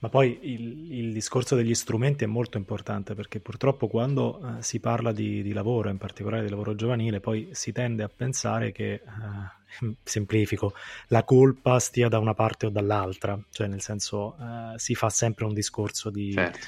Ma 0.00 0.08
poi 0.08 0.38
il, 0.42 0.92
il, 0.92 1.12
discorso 1.12 1.56
degli 1.56 1.74
strumenti 1.74 2.22
è 2.22 2.28
molto 2.28 2.56
importante 2.56 3.14
perché 3.14 3.40
purtroppo 3.40 3.88
quando 3.88 4.40
eh, 4.40 4.62
si 4.62 4.78
parla 4.78 5.10
di, 5.10 5.42
di, 5.42 5.52
lavoro, 5.52 5.88
in 5.88 5.98
particolare 5.98 6.44
di 6.44 6.50
lavoro 6.50 6.76
giovanile, 6.76 7.18
poi 7.18 7.48
si 7.50 7.72
tende 7.72 8.04
a 8.04 8.08
pensare 8.08 8.70
che, 8.70 8.92
eh, 8.92 9.02
semplifico, 10.04 10.72
la 11.08 11.24
colpa 11.24 11.80
stia 11.80 12.08
da 12.08 12.18
una 12.18 12.34
parte 12.34 12.66
o 12.66 12.70
dall'altra, 12.70 13.36
cioè 13.50 13.66
nel 13.66 13.80
senso 13.80 14.36
eh, 14.38 14.78
si 14.78 14.94
fa 14.94 15.10
sempre 15.10 15.46
un 15.46 15.52
discorso 15.52 16.10
di... 16.10 16.32
Certo. 16.32 16.58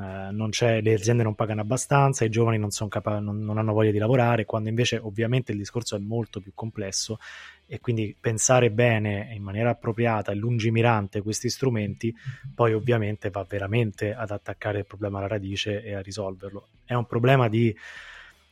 Eh, 0.00 0.80
le 0.80 0.94
aziende 0.94 1.24
non 1.24 1.34
pagano 1.34 1.60
abbastanza, 1.60 2.24
i 2.24 2.30
giovani 2.30 2.56
non, 2.58 2.70
capa- 2.88 3.18
non, 3.18 3.44
non 3.44 3.58
hanno 3.58 3.72
voglia 3.72 3.90
di 3.90 3.98
lavorare, 3.98 4.44
quando 4.44 4.68
invece 4.68 4.96
ovviamente 4.96 5.52
il 5.52 5.58
discorso 5.58 5.96
è 5.96 5.98
molto 5.98 6.40
più 6.40 6.52
complesso 6.54 7.18
e 7.66 7.80
quindi 7.80 8.16
pensare 8.18 8.70
bene 8.70 9.30
in 9.34 9.42
maniera 9.42 9.70
appropriata 9.70 10.32
e 10.32 10.36
lungimirante 10.36 11.20
questi 11.20 11.50
strumenti 11.50 12.14
poi 12.54 12.72
ovviamente 12.72 13.28
va 13.28 13.44
veramente 13.46 14.14
ad 14.14 14.30
attaccare 14.30 14.78
il 14.78 14.86
problema 14.86 15.18
alla 15.18 15.26
radice 15.26 15.82
e 15.82 15.94
a 15.94 16.00
risolverlo. 16.00 16.68
È 16.84 16.94
un 16.94 17.06
problema 17.06 17.48
di 17.48 17.74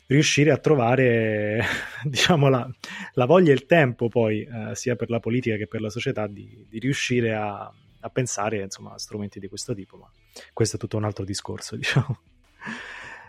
riuscire 0.08 0.50
a 0.50 0.58
trovare 0.58 1.64
diciamo 2.04 2.48
la, 2.48 2.68
la 3.14 3.24
voglia 3.24 3.50
e 3.50 3.54
il 3.54 3.66
tempo 3.66 4.08
poi 4.08 4.42
eh, 4.42 4.74
sia 4.74 4.96
per 4.96 5.10
la 5.10 5.20
politica 5.20 5.56
che 5.56 5.66
per 5.66 5.80
la 5.80 5.90
società 5.90 6.26
di, 6.26 6.66
di 6.68 6.78
riuscire 6.78 7.34
a, 7.34 7.72
a, 8.06 8.10
pensare 8.10 8.62
insomma 8.62 8.92
a 8.92 8.98
strumenti 8.98 9.38
di 9.38 9.48
questo 9.48 9.74
tipo 9.74 9.96
ma 9.96 10.10
questo 10.52 10.76
è 10.76 10.78
tutto 10.78 10.96
un 10.96 11.04
altro 11.04 11.24
discorso 11.24 11.74
diciamo 11.76 12.18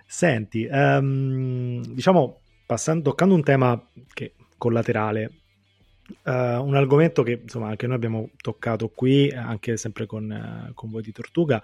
senti 0.05 0.67
um, 0.69 1.81
diciamo 1.93 2.41
passando, 2.65 3.09
toccando 3.09 3.35
un 3.35 3.43
tema 3.43 3.89
che 4.13 4.33
collaterale 4.57 5.31
Uh, 6.23 6.63
un 6.63 6.73
argomento 6.75 7.21
che 7.21 7.41
insomma 7.43 7.67
anche 7.67 7.85
noi 7.85 7.97
abbiamo 7.97 8.29
toccato 8.37 8.87
qui, 8.87 9.29
anche 9.29 9.75
sempre 9.75 10.05
con, 10.05 10.69
uh, 10.69 10.73
con 10.73 10.89
voi 10.89 11.01
di 11.01 11.11
Tortuga, 11.11 11.61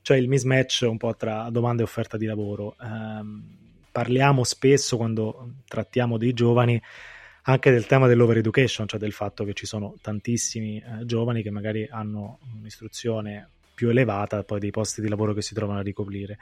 cioè 0.00 0.16
il 0.16 0.28
mismatch 0.28 0.86
un 0.88 0.96
po' 0.96 1.14
tra 1.14 1.50
domanda 1.50 1.82
e 1.82 1.84
offerta 1.84 2.16
di 2.16 2.24
lavoro. 2.24 2.74
Uh, 2.80 3.42
parliamo 3.92 4.44
spesso 4.44 4.96
quando 4.96 5.56
trattiamo 5.68 6.16
dei 6.16 6.32
giovani 6.32 6.80
anche 7.42 7.70
del 7.70 7.86
tema 7.86 8.06
dell'over 8.06 8.36
education, 8.36 8.86
cioè 8.86 9.00
del 9.00 9.12
fatto 9.12 9.44
che 9.44 9.52
ci 9.52 9.66
sono 9.66 9.96
tantissimi 10.00 10.78
eh, 10.78 11.04
giovani 11.04 11.42
che 11.42 11.50
magari 11.50 11.86
hanno 11.90 12.38
un'istruzione 12.58 13.48
più 13.74 13.88
elevata, 13.88 14.44
poi 14.44 14.60
dei 14.60 14.70
posti 14.70 15.00
di 15.00 15.08
lavoro 15.08 15.32
che 15.32 15.42
si 15.42 15.54
trovano 15.54 15.80
a 15.80 15.82
ricoprire. 15.82 16.38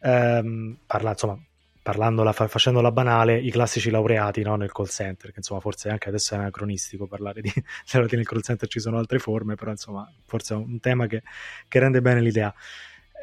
Um, 0.00 0.76
parla, 0.86 1.10
insomma, 1.10 1.38
parlandola, 1.82 2.32
facendola 2.32 2.92
banale, 2.92 3.38
i 3.38 3.50
classici 3.50 3.88
laureati 3.88 4.42
no, 4.42 4.56
nel 4.56 4.70
call 4.70 4.88
center, 4.88 5.30
che 5.30 5.38
insomma 5.38 5.60
forse 5.60 5.88
anche 5.88 6.10
adesso 6.10 6.34
è 6.34 6.36
anacronistico 6.36 7.06
parlare 7.06 7.40
di 7.40 7.50
laureati 7.92 8.16
nel 8.16 8.26
call 8.26 8.42
center, 8.42 8.68
ci 8.68 8.80
sono 8.80 8.98
altre 8.98 9.18
forme, 9.18 9.54
però 9.54 9.70
insomma 9.70 10.10
forse 10.26 10.52
è 10.52 10.56
un 10.58 10.78
tema 10.80 11.06
che, 11.06 11.22
che 11.66 11.78
rende 11.78 12.02
bene 12.02 12.20
l'idea. 12.20 12.52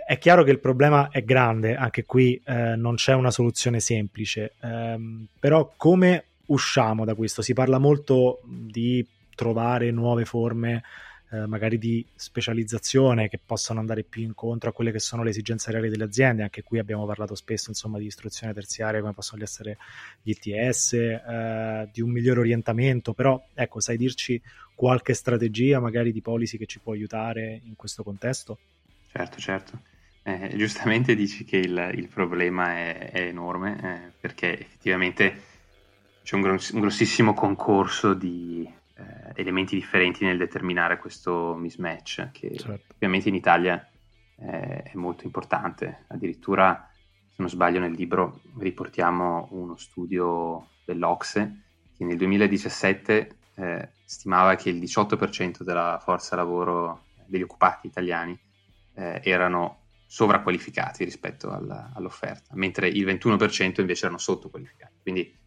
È 0.07 0.17
chiaro 0.17 0.43
che 0.43 0.51
il 0.51 0.59
problema 0.59 1.09
è 1.09 1.23
grande, 1.23 1.75
anche 1.75 2.05
qui 2.05 2.41
eh, 2.43 2.75
non 2.75 2.95
c'è 2.95 3.13
una 3.13 3.31
soluzione 3.31 3.79
semplice, 3.79 4.53
ehm, 4.61 5.27
però 5.39 5.73
come 5.77 6.25
usciamo 6.47 7.05
da 7.05 7.15
questo? 7.15 7.41
Si 7.41 7.53
parla 7.53 7.77
molto 7.77 8.41
di 8.43 9.05
trovare 9.35 9.91
nuove 9.91 10.25
forme 10.25 10.83
eh, 11.31 11.47
magari 11.47 11.77
di 11.77 12.05
specializzazione 12.15 13.27
che 13.27 13.39
possano 13.43 13.79
andare 13.79 14.03
più 14.03 14.21
incontro 14.21 14.69
a 14.69 14.73
quelle 14.73 14.91
che 14.91 14.99
sono 14.99 15.23
le 15.23 15.31
esigenze 15.31 15.71
reali 15.71 15.89
delle 15.89 16.03
aziende. 16.03 16.43
Anche 16.43 16.63
qui 16.63 16.79
abbiamo 16.79 17.05
parlato 17.05 17.35
spesso 17.35 17.69
insomma, 17.69 17.97
di 17.97 18.05
istruzione 18.05 18.53
terziaria, 18.53 19.01
come 19.01 19.13
possono 19.13 19.43
essere 19.43 19.77
gli 20.21 20.29
ITS, 20.31 20.93
eh, 20.93 21.89
di 21.91 22.01
un 22.01 22.11
migliore 22.11 22.39
orientamento, 22.41 23.13
però 23.13 23.43
ecco, 23.53 23.79
sai 23.79 23.97
dirci 23.97 24.39
qualche 24.75 25.13
strategia 25.13 25.79
magari 25.79 26.11
di 26.11 26.21
policy 26.21 26.57
che 26.57 26.65
ci 26.65 26.79
può 26.79 26.93
aiutare 26.93 27.61
in 27.65 27.75
questo 27.75 28.03
contesto? 28.03 28.59
Certo, 29.11 29.39
certo. 29.39 29.79
Eh, 30.21 30.53
giustamente 30.55 31.15
dici 31.15 31.43
che 31.43 31.57
il, 31.57 31.91
il 31.95 32.07
problema 32.07 32.77
è, 32.77 33.11
è 33.11 33.21
enorme 33.21 33.77
eh, 33.81 34.11
perché 34.19 34.59
effettivamente 34.59 35.53
c'è 36.25 36.33
un, 36.33 36.41
gross, 36.41 36.71
un 36.71 36.79
grossissimo 36.79 37.35
concorso 37.35 38.15
di 38.15 38.67
eh, 38.95 39.31
elementi 39.35 39.75
differenti 39.75 40.25
nel 40.25 40.39
determinare 40.39 40.97
questo 40.97 41.53
mismatch 41.53 42.31
che 42.31 42.55
certo. 42.57 42.93
ovviamente 42.95 43.29
in 43.29 43.35
Italia 43.35 43.87
eh, 44.39 44.81
è 44.81 44.95
molto 44.95 45.25
importante. 45.25 46.05
Addirittura, 46.07 46.89
se 47.27 47.35
non 47.37 47.47
sbaglio, 47.47 47.79
nel 47.79 47.91
libro 47.91 48.41
riportiamo 48.57 49.49
uno 49.51 49.75
studio 49.77 50.69
dell'Ocse 50.83 51.61
che 51.95 52.03
nel 52.03 52.17
2017 52.17 53.35
eh, 53.53 53.89
stimava 54.03 54.55
che 54.55 54.71
il 54.71 54.81
18% 54.81 55.61
della 55.61 55.99
forza 56.03 56.35
lavoro 56.35 57.03
degli 57.27 57.43
occupati 57.43 57.85
italiani 57.85 58.35
eh, 58.95 59.21
erano 59.23 59.81
sovraqqualificati 60.07 61.03
rispetto 61.03 61.51
alla, 61.51 61.91
all'offerta, 61.93 62.55
mentre 62.55 62.87
il 62.87 63.05
21% 63.05 63.79
invece 63.79 64.05
erano 64.05 64.17
sottoqualificati. 64.17 64.93
Quindi 65.03 65.43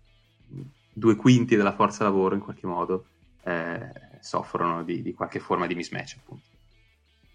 due 0.93 1.17
quinti 1.17 1.57
della 1.57 1.75
forza 1.75 2.05
lavoro 2.05 2.35
in 2.35 2.41
qualche 2.41 2.67
modo 2.67 3.07
eh, 3.45 3.91
soffrono 4.21 4.83
di, 4.83 5.03
di, 5.03 5.13
qualche 5.13 5.39
forma 5.39 5.67
di 5.67 5.75
mismatch. 5.75 6.17
Appunto. 6.21 6.47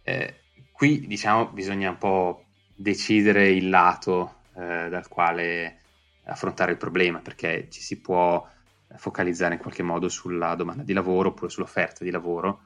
Eh, 0.04 0.42
qui 0.72 1.08
diciamo 1.08 1.48
bisogna 1.48 1.90
un 1.90 1.98
po' 1.98 2.46
decidere 2.76 3.50
il 3.50 3.70
lato 3.70 4.42
eh, 4.56 4.90
dal 4.90 5.08
quale 5.08 5.80
affrontare 6.26 6.72
il 6.72 6.78
problema, 6.78 7.20
perché 7.20 7.68
ci 7.70 7.82
si 7.82 8.00
può 8.00 8.48
focalizzare 8.96 9.56
in 9.56 9.60
qualche 9.60 9.84
modo 9.84 10.08
sulla 10.08 10.56
domanda 10.56 10.84
di 10.84 10.94
lavoro 10.94 11.30
oppure 11.30 11.50
sull'offerta 11.50 12.04
di 12.04 12.12
lavoro 12.12 12.66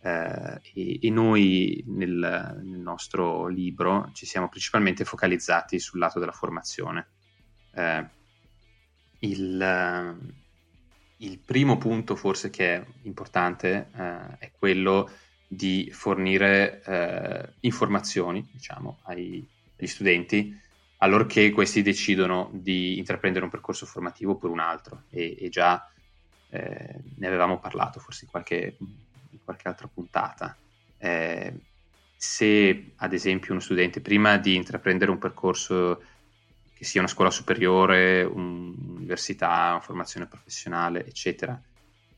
eh, 0.00 0.60
e, 0.74 0.98
e, 1.00 1.10
noi 1.10 1.82
nel, 1.88 2.60
nel, 2.62 2.78
nostro 2.78 3.46
libro 3.48 4.10
ci 4.12 4.26
siamo 4.26 4.48
principalmente 4.48 5.04
focalizzati 5.04 5.78
sul 5.78 5.98
lato 5.98 6.18
della 6.20 6.32
formazione. 6.32 7.08
Eh, 7.72 8.06
il, 9.24 10.16
il, 11.18 11.38
primo 11.38 11.78
punto 11.78 12.16
forse 12.16 12.50
che 12.50 12.74
è 12.74 12.84
importante 13.02 13.88
eh, 13.94 14.38
è 14.38 14.50
quello 14.58 15.10
di 15.46 15.90
fornire 15.92 16.82
eh, 16.84 17.48
informazioni 17.60 18.46
diciamo, 18.50 18.98
ai, 19.02 19.46
agli 19.78 19.86
studenti 19.86 20.60
allorché 20.98 21.50
questi 21.50 21.82
decidono 21.82 22.50
di 22.52 22.98
intraprendere 22.98 23.44
un 23.44 23.50
percorso 23.50 23.86
formativo 23.86 24.36
per 24.36 24.50
un 24.50 24.60
altro 24.60 25.02
e, 25.10 25.36
e 25.38 25.48
già 25.48 25.88
eh, 26.50 27.00
ne 27.16 27.26
avevamo 27.26 27.58
parlato 27.58 28.00
forse 28.00 28.24
in 28.24 28.30
qualche 28.30 28.76
qualche 29.44 29.68
altra 29.68 29.88
puntata. 29.92 30.56
Eh, 30.98 31.52
se 32.16 32.92
ad 32.96 33.12
esempio 33.12 33.52
uno 33.52 33.60
studente 33.60 34.00
prima 34.00 34.38
di 34.38 34.54
intraprendere 34.54 35.10
un 35.10 35.18
percorso 35.18 36.02
che 36.74 36.84
sia 36.84 37.00
una 37.00 37.08
scuola 37.08 37.30
superiore, 37.30 38.22
un'università, 38.24 39.70
una 39.70 39.80
formazione 39.80 40.26
professionale, 40.26 41.06
eccetera, 41.06 41.60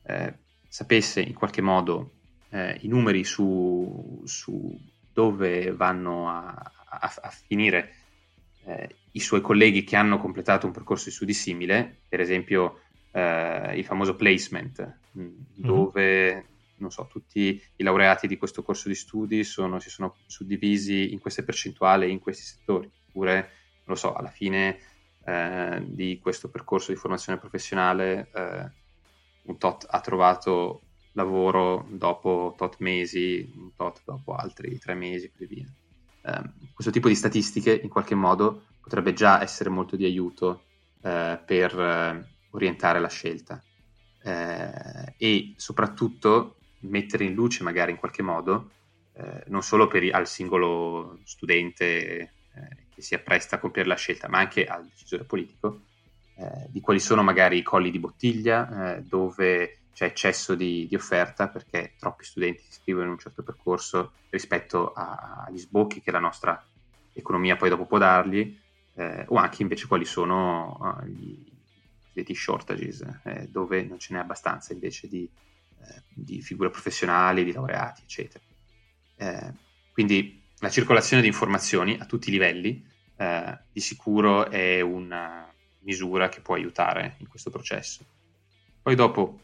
eh, 0.03 0.33
sapesse 0.67 1.21
in 1.21 1.33
qualche 1.33 1.61
modo 1.61 2.11
eh, 2.49 2.77
i 2.81 2.87
numeri 2.87 3.23
su, 3.23 4.21
su, 4.25 4.77
dove 5.13 5.71
vanno 5.71 6.29
a, 6.29 6.71
a, 6.89 7.13
a 7.21 7.29
finire 7.29 7.93
eh, 8.65 8.95
i 9.11 9.19
suoi 9.19 9.41
colleghi 9.41 9.83
che 9.83 9.95
hanno 9.95 10.17
completato 10.17 10.65
un 10.65 10.73
percorso 10.73 11.05
di 11.05 11.15
studi 11.15 11.33
simile, 11.33 12.01
per 12.07 12.19
esempio 12.19 12.81
eh, 13.11 13.73
il 13.77 13.85
famoso 13.85 14.15
placement, 14.15 14.97
mm, 15.17 15.27
dove 15.55 16.33
mm-hmm 16.33 16.55
non 16.77 16.91
so, 16.91 17.07
tutti 17.09 17.61
i 17.75 17.83
laureati 17.83 18.27
di 18.27 18.37
questo 18.37 18.63
corso 18.63 18.87
di 18.87 18.95
studi 18.95 19.43
sono, 19.43 19.79
si 19.79 19.89
sono 19.89 20.15
suddivisi 20.25 21.11
in 21.11 21.19
queste 21.19 21.43
percentuali, 21.43 22.11
in 22.11 22.19
questi 22.19 22.43
settori, 22.43 22.89
oppure, 23.07 23.51
lo 23.87 23.95
so, 23.95 24.13
alla 24.13 24.29
fine 24.29 24.79
eh, 25.25 25.83
di 25.85 26.19
questo 26.21 26.49
percorso 26.49 26.91
di 26.91 26.97
formazione 26.97 27.39
professionale 27.39 28.29
eh, 28.33 28.71
un 29.43 29.57
tot 29.57 29.85
ha 29.89 29.99
trovato 29.99 30.81
lavoro 31.13 31.87
dopo 31.89 32.53
tot 32.55 32.77
mesi, 32.79 33.51
un 33.55 33.73
tot 33.75 34.01
dopo 34.05 34.35
altri 34.35 34.77
tre 34.77 34.93
mesi 34.93 35.25
e 35.25 35.31
così 35.31 35.45
via. 35.47 35.65
Eh, 36.21 36.49
questo 36.73 36.91
tipo 36.91 37.07
di 37.07 37.15
statistiche 37.15 37.73
in 37.73 37.89
qualche 37.89 38.15
modo 38.15 38.65
potrebbe 38.79 39.13
già 39.13 39.41
essere 39.41 39.69
molto 39.69 39.95
di 39.95 40.05
aiuto 40.05 40.63
eh, 41.01 41.41
per 41.45 41.77
eh, 41.77 42.27
orientare 42.51 42.99
la 42.99 43.09
scelta. 43.09 43.61
Eh, 44.21 45.13
e 45.17 45.53
soprattutto 45.55 46.57
mettere 46.81 47.23
in 47.23 47.33
luce 47.33 47.63
magari 47.63 47.91
in 47.91 47.97
qualche 47.97 48.21
modo, 48.21 48.71
non 49.47 49.63
solo 49.63 49.87
per, 49.87 50.13
al 50.13 50.27
singolo 50.27 51.17
studente 51.23 52.33
che 52.97 53.03
si 53.03 53.13
appresta 53.13 53.57
a 53.57 53.59
compiere 53.59 53.87
la 53.87 53.95
scelta, 53.95 54.27
ma 54.27 54.39
anche 54.39 54.65
al 54.65 54.83
decisore 54.83 55.23
politico, 55.23 55.81
eh, 56.35 56.65
di 56.69 56.81
quali 56.81 56.99
sono 56.99 57.21
magari 57.21 57.59
i 57.59 57.61
colli 57.61 57.91
di 57.91 57.99
bottiglia, 57.99 58.95
eh, 58.95 59.03
dove 59.03 59.81
c'è 59.93 60.05
eccesso 60.05 60.55
di, 60.55 60.87
di, 60.87 60.95
offerta 60.95 61.47
perché 61.47 61.93
troppi 61.99 62.23
studenti 62.23 62.63
si 62.63 62.69
iscrivono 62.69 63.05
in 63.05 63.11
un 63.11 63.19
certo 63.19 63.43
percorso 63.43 64.13
rispetto 64.31 64.93
a, 64.93 65.45
agli 65.47 65.59
sbocchi 65.59 66.01
che 66.01 66.09
la 66.09 66.19
nostra 66.19 66.59
economia 67.13 67.55
poi 67.55 67.69
dopo 67.69 67.85
può 67.85 67.99
dargli, 67.99 68.59
eh, 68.95 69.25
o 69.27 69.35
anche 69.35 69.61
invece 69.61 69.85
quali 69.85 70.05
sono 70.05 70.77
uh, 70.79 71.05
gli 71.05 71.45
cosiddetti 72.01 72.33
shortages, 72.33 73.19
eh, 73.25 73.47
dove 73.47 73.83
non 73.83 73.99
ce 73.99 74.15
n'è 74.15 74.19
abbastanza 74.19 74.73
invece 74.73 75.07
di, 75.07 75.29
eh, 75.81 76.01
di 76.11 76.41
figure 76.41 76.71
professionali, 76.71 77.43
di 77.43 77.51
laureati, 77.51 78.01
eccetera. 78.01 78.43
Quindi 79.91 80.46
la 80.59 80.69
circolazione 80.69 81.21
di 81.21 81.27
informazioni 81.27 81.97
a 81.99 82.05
tutti 82.05 82.29
i 82.29 82.31
livelli 82.31 82.85
eh, 83.17 83.59
di 83.71 83.79
sicuro 83.79 84.49
è 84.49 84.81
una 84.81 85.51
misura 85.81 86.29
che 86.29 86.41
può 86.41 86.55
aiutare 86.55 87.15
in 87.19 87.27
questo 87.27 87.49
processo. 87.49 88.05
Poi 88.81 88.95
dopo, 88.95 89.39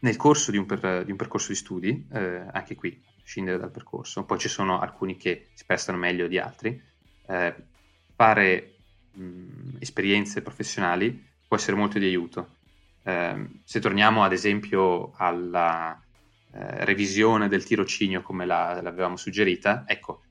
nel 0.00 0.16
corso 0.16 0.50
di 0.50 0.56
un, 0.56 0.66
per, 0.66 1.04
di 1.04 1.10
un 1.10 1.16
percorso 1.16 1.48
di 1.48 1.54
studi, 1.54 2.06
eh, 2.12 2.46
anche 2.52 2.74
qui, 2.74 3.00
a 3.04 3.12
prescindere 3.20 3.58
dal 3.58 3.70
percorso, 3.70 4.24
poi 4.24 4.38
ci 4.38 4.48
sono 4.48 4.80
alcuni 4.80 5.16
che 5.16 5.48
si 5.54 5.64
prestano 5.64 5.98
meglio 5.98 6.26
di 6.26 6.38
altri, 6.38 6.80
eh, 7.26 7.54
fare 8.14 8.74
mh, 9.12 9.76
esperienze 9.78 10.42
professionali 10.42 11.28
può 11.46 11.56
essere 11.56 11.76
molto 11.76 11.98
di 11.98 12.06
aiuto 12.06 12.58
eh, 13.02 13.48
se 13.64 13.80
torniamo 13.80 14.22
ad 14.22 14.32
esempio 14.32 15.12
alla 15.16 16.00
eh, 16.52 16.84
revisione 16.84 17.48
del 17.48 17.64
tirocinio 17.64 18.22
come 18.22 18.44
la, 18.44 18.80
l'avevamo 18.82 19.16
suggerita, 19.16 19.84
ecco, 19.86 20.22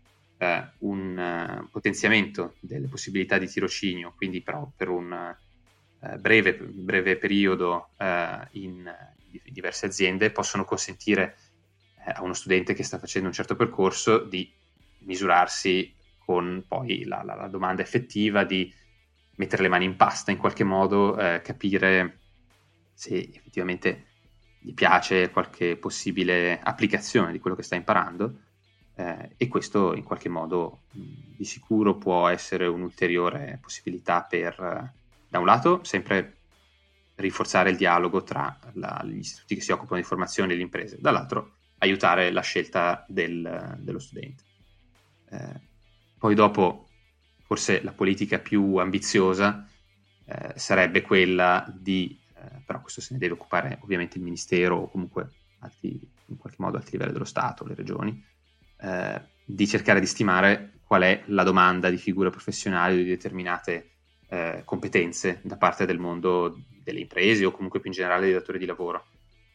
eh, 0.42 0.70
un 0.80 1.18
uh, 1.18 1.70
potenziamento 1.70 2.56
delle 2.62 2.88
possibilità 2.88 3.38
di 3.38 3.48
tirocinio, 3.48 4.14
quindi 4.16 4.42
però 4.42 4.72
per 4.74 4.88
un 4.88 5.36
uh, 6.00 6.18
breve, 6.18 6.54
breve, 6.56 7.18
periodo 7.18 7.90
uh, 7.98 8.48
in, 8.52 8.90
diverse 9.44 9.88
aziende, 9.88 10.32
possono 10.32 10.64
consentire 10.64 11.36
a 12.06 12.24
uno 12.24 12.34
studente 12.34 12.74
che 12.74 12.84
sta 12.84 13.00
facendo 13.00 13.28
un 13.28 13.34
certo 13.34 13.58
percorso 13.58 14.20
di 14.20 14.50
misurarsi 15.00 15.94
con 16.18 16.64
poi 16.66 17.04
la, 17.04 17.22
la, 17.22 17.36
la 17.36 17.48
domanda 17.48 17.82
effettiva, 17.82 18.46
di 18.46 18.74
mettere 19.36 19.64
le 19.64 19.68
mani 19.68 19.84
in 19.84 19.98
pasta 19.98 20.32
in 20.32 20.38
qualche 20.38 20.64
modo, 20.64 21.16
capire 21.44 22.20
se 22.94 23.30
effettivamente 23.34 24.06
gli 24.60 24.74
piace 24.74 25.32
qualche 25.32 25.76
possibile 25.76 26.60
applicazione 26.62 27.32
di 27.32 27.40
quello 27.40 27.56
che 27.56 27.64
sta 27.64 27.76
imparando 27.76 28.49
eh, 29.00 29.30
e 29.38 29.48
questo 29.48 29.96
in 29.96 30.04
qualche 30.04 30.28
modo 30.28 30.82
di 30.92 31.46
sicuro 31.46 31.96
può 31.96 32.28
essere 32.28 32.68
un'ulteriore 32.68 33.58
possibilità 33.62 34.24
per, 34.24 34.92
da 35.30 35.40
un 35.40 35.46
lato, 35.46 35.84
sempre 35.86 36.36
rinforzare 37.16 37.70
il 37.70 37.78
dialogo 37.78 38.24
tra 38.24 38.60
la, 38.74 39.02
gli 39.06 39.20
istituti 39.20 39.56
che 39.56 39.62
si 39.62 39.72
occupano 39.72 40.02
di 40.02 40.06
formazione 40.06 40.52
e 40.52 40.58
le 40.58 40.64
imprese, 40.64 40.98
dall'altro 41.00 41.54
aiutare 41.78 42.30
la 42.32 42.42
scelta 42.42 43.06
del, 43.08 43.78
dello 43.80 44.00
studente. 44.00 44.44
Eh, 45.30 45.60
poi 46.18 46.36
dopo, 46.36 46.90
forse 47.44 47.82
la 47.82 47.94
politica 47.94 48.40
più 48.40 48.76
ambiziosa 48.76 49.66
eh, 50.26 50.54
sarebbe 50.58 51.02
quella 51.02 51.66
di 51.74 52.20
eh, 52.36 52.62
però 52.66 52.82
questo 52.82 53.00
se 53.00 53.14
ne 53.14 53.20
deve 53.20 53.34
occupare 53.34 53.80
ovviamente 53.82 54.18
il 54.18 54.24
Ministero 54.24 54.76
o 54.76 54.90
comunque 54.90 55.30
alti, 55.60 56.00
in 56.26 56.38
qualche 56.38 56.62
modo 56.62 56.78
altri 56.78 56.94
livelli 56.94 57.14
dello 57.14 57.26
Stato, 57.26 57.66
le 57.66 57.76
regioni, 57.76 58.24
eh, 58.82 59.22
di 59.46 59.68
cercare 59.68 60.00
di 60.00 60.06
stimare 60.06 60.74
qual 60.86 61.04
è 61.04 61.24
la 61.28 61.44
domanda 61.44 61.90
di 61.90 61.98
figure 61.98 62.30
professionali 62.30 62.98
di 62.98 63.10
determinate 63.10 63.92
eh, 64.30 64.62
competenze 64.66 65.40
da 65.44 65.58
parte 65.58 65.86
del 65.86 66.00
mondo 66.00 66.58
delle 66.84 67.00
imprese 67.00 67.46
o 67.46 67.52
comunque 67.52 67.80
più 67.80 67.90
in 67.90 67.96
generale 67.96 68.26
dei 68.26 68.34
datori 68.34 68.58
di 68.58 68.66
lavoro. 68.66 69.06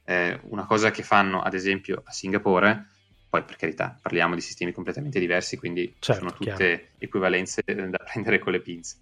Eh, 0.05 0.39
una 0.45 0.67
cosa 0.67 0.91
che 0.91 1.03
fanno 1.03 1.41
ad 1.43 1.55
esempio 1.55 2.03
a 2.05 2.13
Singapore 2.13 2.89
poi 3.35 3.43
per 3.43 3.57
carità 3.57 3.99
parliamo 4.01 4.37
di 4.37 4.41
sistemi 4.41 4.71
completamente 4.71 5.19
diversi, 5.19 5.57
quindi 5.57 5.97
certo, 5.99 6.21
sono 6.21 6.33
tutte 6.33 6.55
chiaro. 6.55 6.83
equivalenze 6.99 7.63
da 7.67 7.99
prendere 7.99 8.39
con 8.39 8.53
le 8.53 8.61
pinze. 8.61 8.99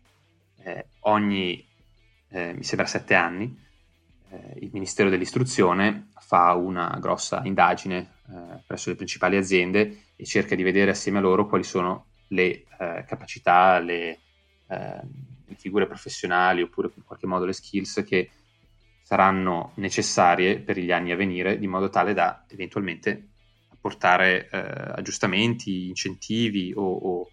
Eh, 0.65 0.87
ogni, 1.01 1.63
eh, 2.31 2.55
mi 2.55 2.63
sembra, 2.63 2.87
sette 2.87 3.13
anni, 3.13 3.55
eh, 4.31 4.55
il 4.61 4.71
Ministero 4.73 5.11
dell'Istruzione 5.11 6.09
fa 6.19 6.55
una 6.55 6.97
grossa 6.99 7.43
indagine 7.45 8.21
presso 8.67 8.89
le 8.89 8.97
principali 8.97 9.37
aziende 9.37 10.05
e 10.23 10.25
cerca 10.25 10.55
di 10.55 10.63
vedere 10.63 10.93
assieme 10.93 11.19
a 11.19 11.21
loro 11.21 11.49
quali 11.49 11.65
sono 11.65 12.07
le 12.29 12.65
eh, 12.79 13.05
capacità, 13.09 13.81
le, 13.81 14.21
ehm, 14.69 15.11
le, 15.47 15.55
figure 15.57 15.89
professionali 15.89 16.63
oppure 16.63 16.91
in 16.95 17.03
qualche 17.03 17.27
modo 17.27 17.45
le 17.45 17.53
skills 17.53 18.05
che 18.07 18.31
saranno 19.03 19.73
necessarie 19.77 20.61
per 20.61 20.79
gli 20.79 20.93
anni 20.93 21.11
a 21.11 21.17
venire 21.17 21.59
di 21.59 21.67
modo 21.67 21.91
tale 21.91 22.15
da 22.15 22.45
eventualmente 22.49 23.31
apportare 23.71 24.49
eh, 24.49 24.59
aggiustamenti, 24.59 25.89
incentivi 25.89 26.73
o, 26.73 26.83
o, 26.83 27.31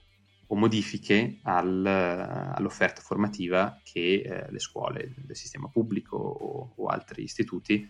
o 0.48 0.56
modifiche 0.56 1.38
al, 1.44 1.86
all'offerta 1.86 3.02
formativa 3.02 3.80
che 3.84 4.24
eh, 4.26 4.52
le 4.52 4.60
scuole 4.60 5.14
del 5.16 5.36
sistema 5.36 5.68
pubblico 5.68 6.18
o, 6.18 6.74
o 6.76 6.88
altri 6.88 7.22
istituti 7.22 7.88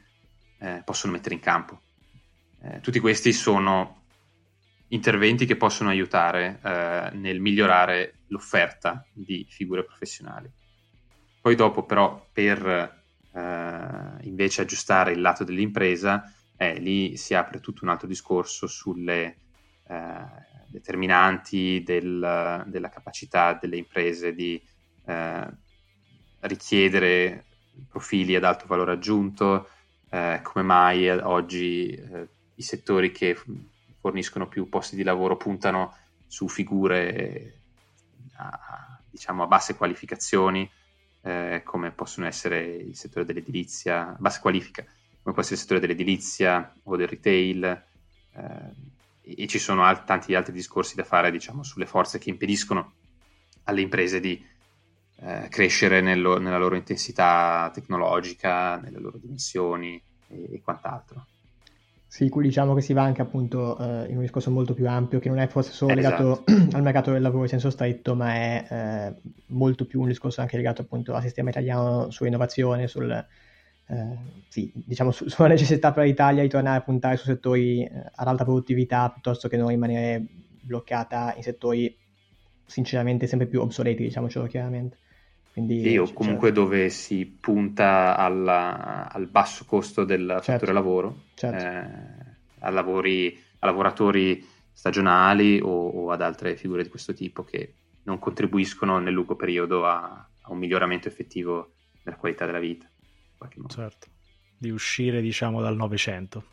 eh, 0.59 0.81
possono 0.83 1.13
mettere 1.13 1.35
in 1.35 1.41
campo. 1.41 1.79
Eh, 2.61 2.81
tutti 2.81 2.99
questi 2.99 3.31
sono 3.31 3.98
interventi 4.89 5.45
che 5.45 5.55
possono 5.55 5.89
aiutare 5.89 6.59
eh, 6.63 7.09
nel 7.13 7.39
migliorare 7.39 8.19
l'offerta 8.27 9.05
di 9.13 9.45
figure 9.49 9.83
professionali. 9.83 10.51
Poi 11.41 11.55
dopo 11.55 11.83
però 11.83 12.27
per 12.31 13.01
eh, 13.33 14.17
invece 14.21 14.61
aggiustare 14.61 15.11
il 15.11 15.21
lato 15.21 15.43
dell'impresa, 15.43 16.31
eh, 16.57 16.79
lì 16.79 17.17
si 17.17 17.33
apre 17.33 17.59
tutto 17.59 17.83
un 17.83 17.89
altro 17.89 18.07
discorso 18.07 18.67
sulle 18.67 19.37
eh, 19.87 20.25
determinanti 20.67 21.81
del, 21.85 22.63
della 22.67 22.89
capacità 22.89 23.53
delle 23.53 23.77
imprese 23.77 24.33
di 24.33 24.61
eh, 25.05 25.47
richiedere 26.41 27.45
profili 27.87 28.35
ad 28.35 28.43
alto 28.43 28.65
valore 28.67 28.93
aggiunto, 28.93 29.69
eh, 30.09 30.39
come 30.43 30.65
mai 30.65 31.09
oggi 31.09 31.97
i 32.55 32.61
settori 32.61 33.11
che 33.11 33.37
forniscono 33.99 34.47
più 34.47 34.69
posti 34.69 34.95
di 34.95 35.03
lavoro 35.03 35.37
puntano 35.37 35.95
su 36.25 36.47
figure 36.47 37.61
a, 38.37 38.99
diciamo 39.09 39.43
a 39.43 39.47
basse 39.47 39.75
qualificazioni 39.75 40.69
eh, 41.21 41.61
come 41.63 41.91
possono 41.91 42.27
essere 42.27 42.63
il 42.63 42.95
settore 42.95 43.25
dell'edilizia, 43.25 44.15
bassa 44.19 44.39
qualifica, 44.39 44.83
come 44.83 45.33
può 45.33 45.41
essere 45.41 45.55
il 45.55 45.61
settore 45.61 45.79
dell'edilizia 45.79 46.73
o 46.83 46.95
del 46.95 47.07
retail 47.07 47.63
eh, 48.33 48.73
e 49.21 49.47
ci 49.47 49.59
sono 49.59 49.83
al- 49.83 50.05
tanti 50.05 50.33
altri 50.33 50.53
discorsi 50.53 50.95
da 50.95 51.03
fare 51.03 51.31
diciamo 51.31 51.63
sulle 51.63 51.85
forze 51.85 52.19
che 52.19 52.29
impediscono 52.29 52.93
alle 53.63 53.81
imprese 53.81 54.19
di 54.19 54.43
eh, 55.21 55.47
crescere 55.49 56.01
nello, 56.01 56.39
nella 56.39 56.57
loro 56.57 56.75
intensità 56.75 57.69
tecnologica, 57.73 58.77
nelle 58.77 58.99
loro 58.99 59.17
dimensioni 59.17 60.01
e, 60.27 60.53
e 60.53 60.61
quant'altro. 60.61 61.25
Sì, 62.11 62.27
qui 62.27 62.41
diciamo 62.41 62.73
che 62.73 62.81
si 62.81 62.93
va 62.93 63.03
anche 63.03 63.21
appunto 63.21 63.77
eh, 63.77 64.09
in 64.09 64.15
un 64.15 64.21
discorso 64.21 64.49
molto 64.49 64.73
più 64.73 64.87
ampio, 64.89 65.19
che 65.19 65.29
non 65.29 65.37
è 65.37 65.45
forse 65.45 65.71
solo 65.71 65.93
legato 65.93 66.43
esatto. 66.43 66.53
al 66.75 66.81
mercato 66.81 67.11
del 67.11 67.21
lavoro 67.21 67.43
in 67.43 67.49
senso 67.49 67.69
stretto, 67.69 68.15
ma 68.15 68.33
è 68.33 68.65
eh, 68.67 69.29
molto 69.49 69.85
più 69.85 70.01
un 70.01 70.07
discorso 70.07 70.41
anche 70.41 70.57
legato 70.57 70.81
appunto 70.81 71.13
al 71.13 71.21
sistema 71.21 71.51
italiano 71.51 72.09
sull'innovazione, 72.09 72.87
sul, 72.87 73.11
eh, 73.11 74.17
sì, 74.47 74.71
diciamo 74.73 75.11
su, 75.11 75.29
sulla 75.29 75.49
necessità 75.49 75.91
per 75.93 76.05
l'Italia 76.05 76.41
di 76.41 76.49
tornare 76.49 76.79
a 76.79 76.81
puntare 76.81 77.15
su 77.15 77.25
settori 77.25 77.83
eh, 77.83 77.91
ad 78.15 78.27
alta 78.27 78.43
produttività 78.43 79.11
piuttosto 79.11 79.47
che 79.47 79.57
non 79.57 79.67
rimanere 79.67 80.25
bloccata 80.61 81.35
in 81.35 81.43
settori 81.43 81.95
sinceramente 82.65 83.27
sempre 83.27 83.45
più 83.45 83.61
obsoleti, 83.61 84.01
diciamocelo 84.01 84.47
chiaramente. 84.47 84.97
Quindi, 85.59 85.89
sì, 85.89 85.97
o 85.97 86.11
comunque 86.13 86.47
certo. 86.47 86.63
dove 86.63 86.89
si 86.89 87.25
punta 87.25 88.15
alla, 88.15 89.11
al 89.11 89.27
basso 89.27 89.65
costo 89.65 90.05
del 90.05 90.25
certo. 90.27 90.51
fattore 90.51 90.71
lavoro, 90.71 91.23
certo. 91.33 91.65
eh, 91.65 92.35
a, 92.59 92.69
lavori, 92.69 93.37
a, 93.59 93.65
lavoratori 93.65 94.45
stagionali 94.71 95.59
o, 95.59 95.67
o, 95.67 96.11
ad 96.11 96.21
altre 96.21 96.55
figure 96.55 96.83
di 96.83 96.89
questo 96.89 97.13
tipo 97.13 97.43
che 97.43 97.73
non 98.03 98.19
contribuiscono 98.19 98.99
nel 98.99 99.13
lungo 99.13 99.35
periodo 99.35 99.85
a, 99.85 100.29
a 100.41 100.51
un 100.51 100.57
miglioramento 100.57 101.09
effettivo 101.09 101.73
della 102.01 102.15
qualità 102.15 102.45
della 102.45 102.59
vita. 102.59 102.89
Certo, 103.67 104.07
di 104.57 104.69
uscire 104.69 105.21
diciamo 105.21 105.61
dal 105.61 105.75
Novecento. 105.75 106.43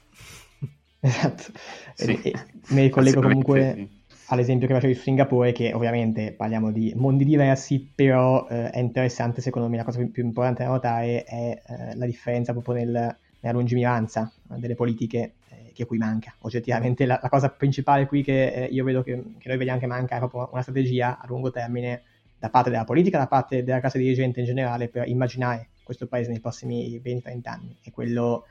Esatto, 0.99 1.53
sì. 1.95 2.21
e, 2.21 2.31
e, 2.31 2.47
mi 2.71 2.83
ricollego 2.83 3.21
comunque... 3.21 3.73
Sì 3.77 3.96
all'esempio 4.29 4.67
che 4.67 4.75
facevi 4.75 4.95
su 4.95 5.03
Singapore, 5.03 5.53
che 5.53 5.73
ovviamente 5.73 6.33
parliamo 6.33 6.73
di 6.73 6.93
mondi 6.97 7.25
diversi, 7.25 7.91
però 7.95 8.47
eh, 8.49 8.71
è 8.71 8.79
interessante, 8.79 9.41
secondo 9.41 9.69
me, 9.69 9.77
la 9.77 9.85
cosa 9.85 10.05
più, 10.05 10.25
importante 10.25 10.65
da 10.65 10.71
notare 10.71 11.25
è 11.25 11.63
eh, 11.65 11.97
la 11.97 12.07
differenza 12.07 12.53
proprio 12.53 12.75
nel, 12.75 13.17
nella 13.41 13.55
lungimiranza 13.57 14.31
eh, 14.53 14.59
delle 14.59 14.75
politiche 14.75 15.35
eh, 15.49 15.73
che 15.73 15.85
qui 15.87 15.99
manca. 15.99 16.35
Oggettivamente 16.41 17.07
la, 17.07 17.19
la, 17.23 17.29
cosa 17.29 17.51
principale 17.51 18.07
qui 18.07 18.23
che 18.23 18.49
eh, 18.49 18.65
io 18.65 18.85
vedo 18.85 19.03
che, 19.03 19.13
che, 19.39 19.49
noi 19.49 19.59
vediamo 19.59 19.79
che 19.79 19.87
manca 19.87 20.17
è 20.17 20.19
proprio 20.19 20.49
una 20.53 20.63
strategia 20.63 21.19
a 21.19 21.27
lungo 21.29 21.51
termine 21.51 22.03
da 22.39 22.51
parte 22.51 22.71
della 22.71 22.85
politica, 22.85 23.19
da 23.19 23.29
parte 23.29 23.63
della 23.63 23.81
classe 23.81 23.99
dirigente 23.99 24.41
in 24.41 24.47
generale 24.47 24.89
per 24.89 25.09
immaginare 25.09 25.69
questo 25.83 26.07
paese 26.07 26.31
nei 26.31 26.41
prossimi 26.41 27.01
20-30 27.03 27.41
anni. 27.45 27.77
E 27.83 27.93
quello 27.93 28.47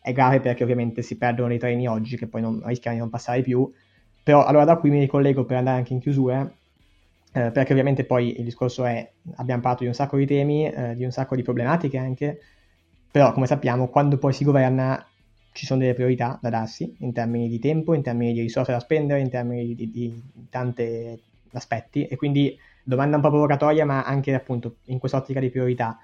è 0.00 0.12
grave 0.12 0.40
perché 0.40 0.62
ovviamente 0.62 1.02
si 1.02 1.18
perdono 1.18 1.48
dei 1.48 1.58
treni 1.58 1.86
oggi 1.86 2.16
che 2.16 2.26
poi 2.26 2.40
non, 2.40 2.62
rischiano 2.64 2.96
di 2.96 3.02
non 3.02 3.10
passare 3.10 3.42
più 3.42 3.70
però 4.28 4.44
allora 4.44 4.66
da 4.66 4.76
qui 4.76 4.90
mi 4.90 4.98
ricollego 4.98 5.46
per 5.46 5.56
andare 5.56 5.78
anche 5.78 5.94
in 5.94 6.00
chiusura, 6.00 6.42
eh, 6.42 7.50
perché 7.50 7.72
ovviamente 7.72 8.04
poi 8.04 8.36
il 8.36 8.44
discorso 8.44 8.84
è, 8.84 9.10
abbiamo 9.36 9.62
parlato 9.62 9.84
di 9.84 9.88
un 9.88 9.94
sacco 9.94 10.18
di 10.18 10.26
temi, 10.26 10.70
eh, 10.70 10.94
di 10.94 11.02
un 11.02 11.10
sacco 11.10 11.34
di 11.34 11.42
problematiche 11.42 11.96
anche, 11.96 12.38
però 13.10 13.32
come 13.32 13.46
sappiamo 13.46 13.88
quando 13.88 14.18
poi 14.18 14.34
si 14.34 14.44
governa 14.44 15.02
ci 15.52 15.64
sono 15.64 15.80
delle 15.80 15.94
priorità 15.94 16.38
da 16.42 16.50
darsi 16.50 16.94
in 16.98 17.14
termini 17.14 17.48
di 17.48 17.58
tempo, 17.58 17.94
in 17.94 18.02
termini 18.02 18.34
di 18.34 18.42
risorse 18.42 18.70
da 18.70 18.80
spendere, 18.80 19.20
in 19.20 19.30
termini 19.30 19.64
di, 19.64 19.74
di, 19.74 19.90
di 19.90 20.22
tanti 20.50 21.18
aspetti 21.52 22.04
e 22.04 22.16
quindi 22.16 22.54
domanda 22.82 23.16
un 23.16 23.22
po' 23.22 23.30
provocatoria 23.30 23.86
ma 23.86 24.04
anche 24.04 24.34
appunto 24.34 24.76
in 24.88 24.98
quest'ottica 24.98 25.40
di 25.40 25.48
priorità 25.48 25.98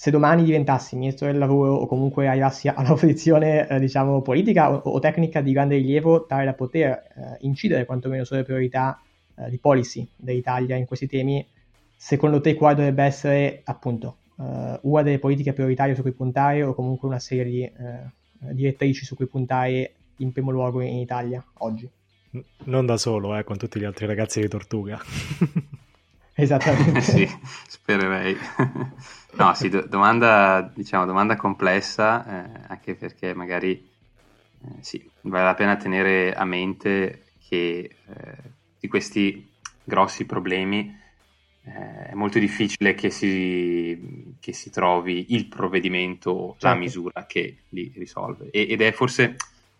se 0.00 0.12
domani 0.12 0.44
diventassi 0.44 0.94
ministro 0.94 1.26
del 1.26 1.38
lavoro 1.38 1.74
o 1.74 1.86
comunque 1.88 2.28
arrivassi 2.28 2.68
alla 2.68 2.94
posizione 2.94 3.66
eh, 3.66 3.80
diciamo 3.80 4.22
politica 4.22 4.70
o, 4.70 4.76
o, 4.76 5.00
tecnica 5.00 5.40
di 5.40 5.50
grande 5.50 5.74
rilievo 5.74 6.24
tale 6.24 6.44
da 6.44 6.52
poter 6.52 6.88
eh, 6.88 7.36
incidere 7.40 7.84
quantomeno 7.84 8.22
sulle 8.22 8.44
priorità 8.44 9.02
eh, 9.34 9.50
di 9.50 9.58
policy 9.58 10.08
dell'Italia 10.14 10.76
in 10.76 10.86
questi 10.86 11.08
temi, 11.08 11.44
secondo 11.96 12.40
te 12.40 12.54
quale 12.54 12.76
dovrebbe 12.76 13.02
essere 13.02 13.62
appunto 13.64 14.18
eh, 14.38 14.78
una 14.82 15.02
delle 15.02 15.18
politiche 15.18 15.52
prioritarie 15.52 15.96
su 15.96 16.02
cui 16.02 16.12
puntare 16.12 16.62
o 16.62 16.74
comunque 16.74 17.08
una 17.08 17.18
serie 17.18 17.50
di 17.50 17.62
eh, 17.64 18.54
direttrici 18.54 19.04
su 19.04 19.16
cui 19.16 19.26
puntare 19.26 19.94
in 20.18 20.30
primo 20.30 20.52
luogo 20.52 20.80
in 20.80 20.98
Italia 20.98 21.44
oggi? 21.54 21.90
Non 22.66 22.86
da 22.86 22.96
solo, 22.98 23.36
eh, 23.36 23.42
con 23.42 23.56
tutti 23.56 23.80
gli 23.80 23.84
altri 23.84 24.06
ragazzi 24.06 24.40
di 24.40 24.46
Tortuga. 24.46 25.00
Esattamente. 26.40 27.00
sì, 27.00 27.28
spererei. 27.66 28.36
no, 29.32 29.54
sì, 29.54 29.68
do- 29.68 29.86
domanda, 29.88 30.70
diciamo, 30.72 31.04
domanda 31.04 31.34
complessa, 31.34 32.44
eh, 32.44 32.60
anche 32.68 32.94
perché 32.94 33.34
magari 33.34 33.72
eh, 33.72 34.76
sì, 34.78 35.10
vale 35.22 35.44
la 35.44 35.54
pena 35.54 35.76
tenere 35.76 36.32
a 36.32 36.44
mente 36.44 37.32
che 37.48 37.90
eh, 38.06 38.36
di 38.78 38.86
questi 38.86 39.50
grossi 39.82 40.26
problemi 40.26 40.96
eh, 41.64 42.10
è 42.10 42.14
molto 42.14 42.38
difficile 42.38 42.94
che 42.94 43.10
si, 43.10 44.36
che 44.38 44.52
si, 44.52 44.70
trovi 44.70 45.34
il 45.34 45.46
provvedimento, 45.46 46.52
certo. 46.52 46.66
la 46.68 46.74
misura 46.76 47.26
che 47.26 47.62
li 47.70 47.92
risolve. 47.96 48.50
E, 48.52 48.68
ed 48.70 48.80
è 48.80 48.92
forse 48.92 49.34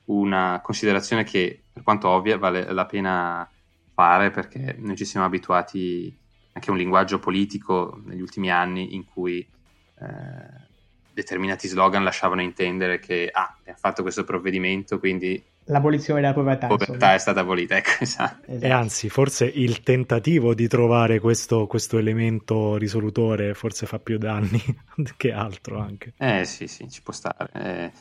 una 0.06 0.60
considerazione 0.60 1.22
che, 1.22 1.62
per 1.72 1.84
quanto 1.84 2.08
ovvia, 2.08 2.36
vale 2.36 2.72
la 2.72 2.86
pena 2.86 3.48
fare 3.94 4.30
perché 4.30 4.74
noi 4.78 4.96
ci 4.96 5.04
siamo 5.04 5.26
abituati 5.26 6.26
anche 6.52 6.70
un 6.70 6.76
linguaggio 6.76 7.18
politico 7.18 8.00
negli 8.04 8.20
ultimi 8.20 8.50
anni 8.50 8.94
in 8.94 9.04
cui 9.04 9.38
eh, 9.40 10.66
determinati 11.12 11.68
slogan 11.68 12.04
lasciavano 12.04 12.42
intendere 12.42 12.98
che 12.98 13.28
ah, 13.32 13.56
abbiamo 13.58 13.78
fatto 13.78 14.02
questo 14.02 14.24
provvedimento, 14.24 14.98
quindi 14.98 15.42
l'abolizione 15.68 16.20
della 16.20 16.32
povertà. 16.32 16.68
La 16.68 16.76
povertà 16.76 17.14
è 17.14 17.18
stata 17.18 17.40
abolita, 17.40 17.76
ecco, 17.76 17.90
esatto. 18.02 18.46
esatto. 18.46 18.64
E 18.64 18.70
anzi, 18.70 19.08
forse 19.08 19.46
il 19.46 19.82
tentativo 19.82 20.54
di 20.54 20.68
trovare 20.68 21.20
questo, 21.20 21.66
questo, 21.66 21.98
elemento 21.98 22.76
risolutore 22.76 23.54
forse 23.54 23.86
fa 23.86 23.98
più 23.98 24.18
danni 24.18 24.62
che 25.16 25.32
altro 25.32 25.78
anche. 25.78 26.12
Eh 26.16 26.44
sì, 26.44 26.66
sì, 26.66 26.88
ci 26.88 27.02
può 27.02 27.12
stare. 27.12 27.50
Eh, 27.52 27.92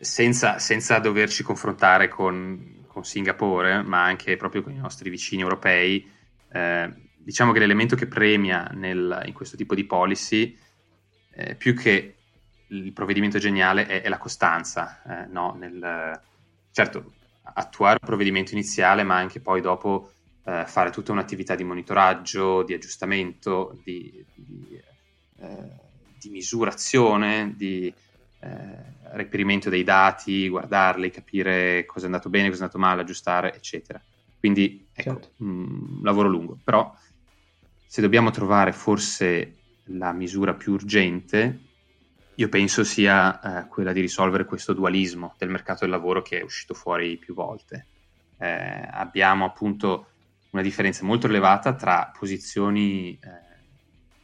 senza, 0.00 0.58
senza, 0.58 0.98
doverci 0.98 1.42
confrontare 1.42 2.08
con, 2.08 2.84
con, 2.86 3.04
Singapore, 3.04 3.82
ma 3.82 4.04
anche 4.04 4.36
proprio 4.36 4.62
con 4.62 4.72
i 4.72 4.78
nostri 4.78 5.10
vicini 5.10 5.42
europei, 5.42 6.08
eh, 6.52 6.92
diciamo 7.28 7.52
che 7.52 7.58
l'elemento 7.58 7.94
che 7.94 8.06
premia 8.06 8.70
nel, 8.72 9.22
in 9.26 9.34
questo 9.34 9.54
tipo 9.54 9.74
di 9.74 9.84
policy, 9.84 10.56
eh, 11.34 11.56
più 11.56 11.74
che 11.74 12.14
il 12.68 12.92
provvedimento 12.94 13.36
geniale, 13.38 13.84
è, 13.86 14.00
è 14.00 14.08
la 14.08 14.16
costanza. 14.16 15.02
Eh, 15.06 15.26
no? 15.26 15.54
nel, 15.58 16.18
certo, 16.70 17.12
attuare 17.42 17.98
un 18.00 18.06
provvedimento 18.06 18.52
iniziale, 18.52 19.02
ma 19.02 19.16
anche 19.16 19.40
poi 19.40 19.60
dopo 19.60 20.10
eh, 20.42 20.64
fare 20.66 20.88
tutta 20.88 21.12
un'attività 21.12 21.54
di 21.54 21.64
monitoraggio, 21.64 22.62
di 22.62 22.72
aggiustamento, 22.72 23.78
di, 23.84 24.24
di, 24.34 24.80
eh, 25.40 25.70
di 26.18 26.30
misurazione, 26.30 27.52
di 27.54 27.92
eh, 28.40 28.48
reperimento 29.12 29.68
dei 29.68 29.84
dati, 29.84 30.48
guardarli, 30.48 31.10
capire 31.10 31.84
cosa 31.84 32.04
è 32.04 32.06
andato 32.06 32.30
bene, 32.30 32.48
cosa 32.48 32.60
è 32.60 32.62
andato 32.62 32.78
male, 32.78 33.02
aggiustare, 33.02 33.54
eccetera. 33.54 34.00
Quindi 34.38 34.86
ecco, 34.94 35.20
certo. 35.20 35.30
un 35.44 36.00
lavoro 36.02 36.28
lungo, 36.28 36.56
però 36.64 36.90
se 37.90 38.02
dobbiamo 38.02 38.30
trovare 38.30 38.72
forse 38.72 39.54
la 39.84 40.12
misura 40.12 40.52
più 40.52 40.74
urgente, 40.74 41.58
io 42.34 42.48
penso 42.50 42.84
sia 42.84 43.40
eh, 43.40 43.68
quella 43.68 43.92
di 43.92 44.02
risolvere 44.02 44.44
questo 44.44 44.74
dualismo 44.74 45.34
del 45.38 45.48
mercato 45.48 45.80
del 45.80 45.90
lavoro 45.90 46.20
che 46.20 46.38
è 46.38 46.42
uscito 46.42 46.74
fuori 46.74 47.16
più 47.16 47.32
volte. 47.32 47.86
Eh, 48.36 48.86
abbiamo 48.90 49.46
appunto 49.46 50.10
una 50.50 50.60
differenza 50.60 51.02
molto 51.06 51.28
elevata 51.28 51.74
tra 51.74 52.12
posizioni 52.16 53.18
eh, 53.18 53.18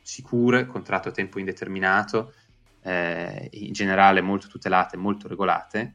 sicure, 0.02 0.66
contratto 0.66 1.08
a 1.08 1.12
tempo 1.12 1.38
indeterminato, 1.38 2.34
eh, 2.82 3.48
in 3.50 3.72
generale 3.72 4.20
molto 4.20 4.46
tutelate, 4.46 4.98
molto 4.98 5.26
regolate, 5.26 5.94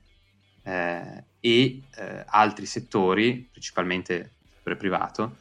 eh, 0.64 1.24
e 1.40 1.84
eh, 1.96 2.26
altri 2.26 2.66
settori, 2.66 3.48
principalmente 3.52 4.14
il 4.16 4.50
settore 4.56 4.76
privato, 4.76 5.38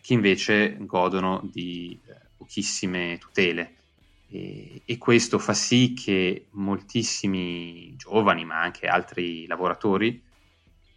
che 0.00 0.12
invece 0.12 0.76
godono 0.80 1.40
di 1.50 1.98
pochissime 2.36 3.18
tutele 3.18 3.74
e, 4.34 4.82
e, 4.84 4.98
questo 4.98 5.38
fa 5.38 5.54
sì 5.54 5.94
che 5.94 6.46
moltissimi 6.50 7.94
giovani, 7.96 8.44
ma 8.44 8.60
anche 8.60 8.88
altri 8.88 9.46
lavoratori, 9.46 10.20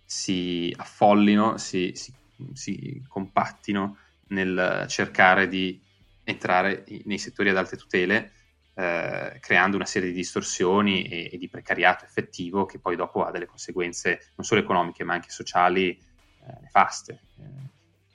si 0.04 0.74
affollino, 0.76 1.58
si, 1.58 1.92
si, 1.94 2.12
si 2.54 3.04
compattino 3.08 3.98
nel 4.30 4.86
cercare 4.88 5.48
di 5.48 5.80
entrare 6.24 6.84
nei 7.04 7.20
settori 7.20 7.50
ad 7.50 7.58
alte 7.58 7.78
tutele, 7.78 8.32
eh, 8.74 9.38
creando 9.40 9.76
una 9.76 9.86
serie 9.86 10.10
di 10.10 10.16
distorsioni 10.16 11.04
e, 11.04 11.30
e, 11.32 11.38
di 11.38 11.48
precariato 11.48 12.06
effettivo 12.06 12.66
che 12.66 12.80
poi 12.80 12.96
dopo 12.96 13.24
ha 13.24 13.32
delle 13.32 13.46
conseguenze 13.46 14.32
non 14.36 14.46
solo 14.46 14.62
economiche 14.62 15.04
ma 15.04 15.14
anche 15.14 15.30
sociali 15.30 15.90
eh, 15.90 16.58
nefaste. 16.62 17.20
Eh, 17.40 17.67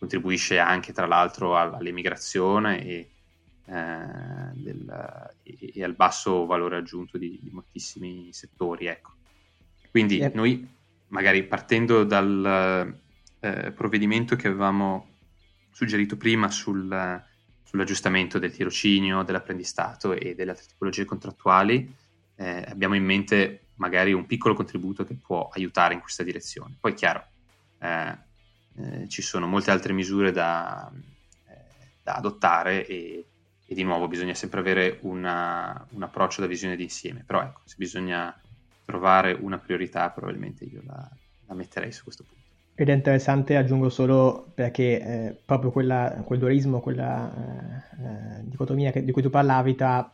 contribuisce 0.02 0.58
anche 0.58 0.92
tra 0.92 1.06
l'altro 1.06 1.56
all'emigrazione 1.56 2.84
e, 2.84 3.10
eh, 3.66 4.50
del, 4.54 5.30
e, 5.44 5.72
e, 5.76 5.84
al 5.84 5.94
basso 5.94 6.44
valore 6.44 6.78
aggiunto 6.78 7.18
di, 7.18 7.38
di 7.40 7.50
moltissimi 7.52 8.32
settori. 8.32 8.86
Ecco. 8.86 9.12
Quindi 9.92 10.16
yep. 10.16 10.34
noi 10.34 10.68
magari 11.08 11.44
partendo 11.44 12.02
dal 12.02 12.92
eh, 13.38 13.70
provvedimento 13.70 14.34
che 14.34 14.48
avevamo 14.48 15.06
suggerito 15.70 16.16
prima 16.16 16.50
sul, 16.50 17.22
sull'aggiustamento 17.62 18.40
del 18.40 18.52
tirocinio, 18.52 19.22
dell'apprendistato 19.22 20.14
e 20.14 20.34
delle 20.34 20.50
altre 20.50 20.66
tipologie 20.66 21.04
contrattuali, 21.04 21.94
eh, 22.34 22.64
abbiamo 22.66 22.96
in 22.96 23.04
mente 23.04 23.66
magari 23.76 24.12
un 24.12 24.26
piccolo 24.26 24.54
contributo 24.54 25.04
che 25.04 25.14
può 25.14 25.48
aiutare 25.52 25.94
in 25.94 26.00
questa 26.00 26.24
direzione. 26.24 26.76
Poi 26.80 26.92
chiaro, 26.94 27.24
eh, 27.78 28.30
eh, 28.76 29.08
ci 29.08 29.22
sono 29.22 29.46
molte 29.46 29.70
altre 29.70 29.92
misure 29.92 30.32
da, 30.32 30.90
eh, 31.48 31.54
da 32.02 32.14
adottare 32.14 32.86
e, 32.86 33.26
e, 33.66 33.74
di 33.74 33.82
nuovo 33.82 34.08
bisogna 34.08 34.34
sempre 34.34 34.60
avere 34.60 34.98
una, 35.02 35.86
un 35.90 36.02
approccio 36.02 36.40
da 36.40 36.46
visione 36.46 36.76
d'insieme, 36.76 37.22
però 37.26 37.42
ecco, 37.42 37.60
se 37.64 37.74
bisogna 37.78 38.34
trovare 38.84 39.32
una 39.32 39.58
priorità 39.58 40.10
probabilmente 40.10 40.64
io 40.64 40.82
la, 40.86 41.08
la 41.46 41.54
metterei 41.54 41.92
su 41.92 42.04
questo 42.04 42.24
punto. 42.24 42.40
Ed 42.74 42.88
è 42.88 42.92
interessante, 42.92 43.56
aggiungo 43.56 43.90
solo 43.90 44.50
perché 44.54 45.00
eh, 45.00 45.36
proprio 45.44 45.70
quella, 45.70 46.22
quel 46.24 46.38
dualismo, 46.38 46.80
quella 46.80 47.30
eh, 47.98 48.42
dicotomia 48.44 48.90
che, 48.90 49.04
di 49.04 49.12
cui 49.12 49.20
tu 49.20 49.28
parlavi 49.28 49.74
tra 49.74 50.10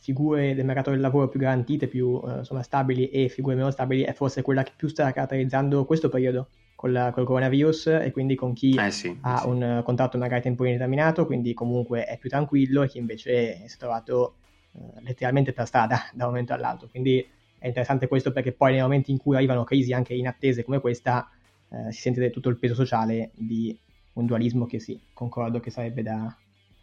figure 0.00 0.54
del 0.54 0.64
mercato 0.64 0.90
del 0.90 1.00
lavoro 1.00 1.28
più 1.28 1.38
garantite, 1.38 1.86
più 1.86 2.20
insomma, 2.24 2.62
stabili 2.62 3.10
e 3.10 3.28
figure 3.28 3.54
meno 3.54 3.70
stabili 3.70 4.02
è 4.02 4.12
forse 4.12 4.42
quella 4.42 4.64
che 4.64 4.72
più 4.74 4.88
sta 4.88 5.12
caratterizzando 5.12 5.84
questo 5.84 6.08
periodo 6.08 6.48
con 6.78 6.92
la, 6.92 7.10
col 7.10 7.24
coronavirus 7.24 7.88
e 7.88 8.12
quindi 8.12 8.36
con 8.36 8.52
chi 8.52 8.76
eh 8.76 8.92
sì, 8.92 9.18
ha 9.22 9.38
sì. 9.38 9.48
un 9.48 9.82
contratto 9.84 10.16
magari 10.16 10.38
a 10.38 10.42
tempo 10.42 10.64
indeterminato, 10.64 11.26
quindi 11.26 11.52
comunque 11.52 12.04
è 12.04 12.16
più 12.18 12.30
tranquillo 12.30 12.84
e 12.84 12.88
chi 12.88 12.98
invece 12.98 13.66
si 13.66 13.74
è 13.74 13.78
trovato 13.78 14.36
eh, 14.74 15.02
letteralmente 15.02 15.52
per 15.52 15.66
strada 15.66 16.08
da 16.14 16.26
un 16.26 16.30
momento 16.30 16.52
all'altro. 16.52 16.86
Quindi 16.86 17.18
è 17.58 17.66
interessante 17.66 18.06
questo 18.06 18.30
perché 18.30 18.52
poi 18.52 18.74
nei 18.74 18.80
momenti 18.80 19.10
in 19.10 19.18
cui 19.18 19.34
arrivano 19.34 19.64
crisi 19.64 19.92
anche 19.92 20.14
inattese 20.14 20.62
come 20.62 20.78
questa 20.78 21.28
eh, 21.68 21.90
si 21.90 22.00
sente 22.00 22.30
tutto 22.30 22.48
il 22.48 22.58
peso 22.58 22.74
sociale 22.74 23.32
di 23.34 23.76
un 24.12 24.26
dualismo 24.26 24.64
che 24.66 24.78
sì, 24.78 25.00
concordo 25.12 25.58
che 25.58 25.70
sarebbe 25.70 26.02
da 26.04 26.32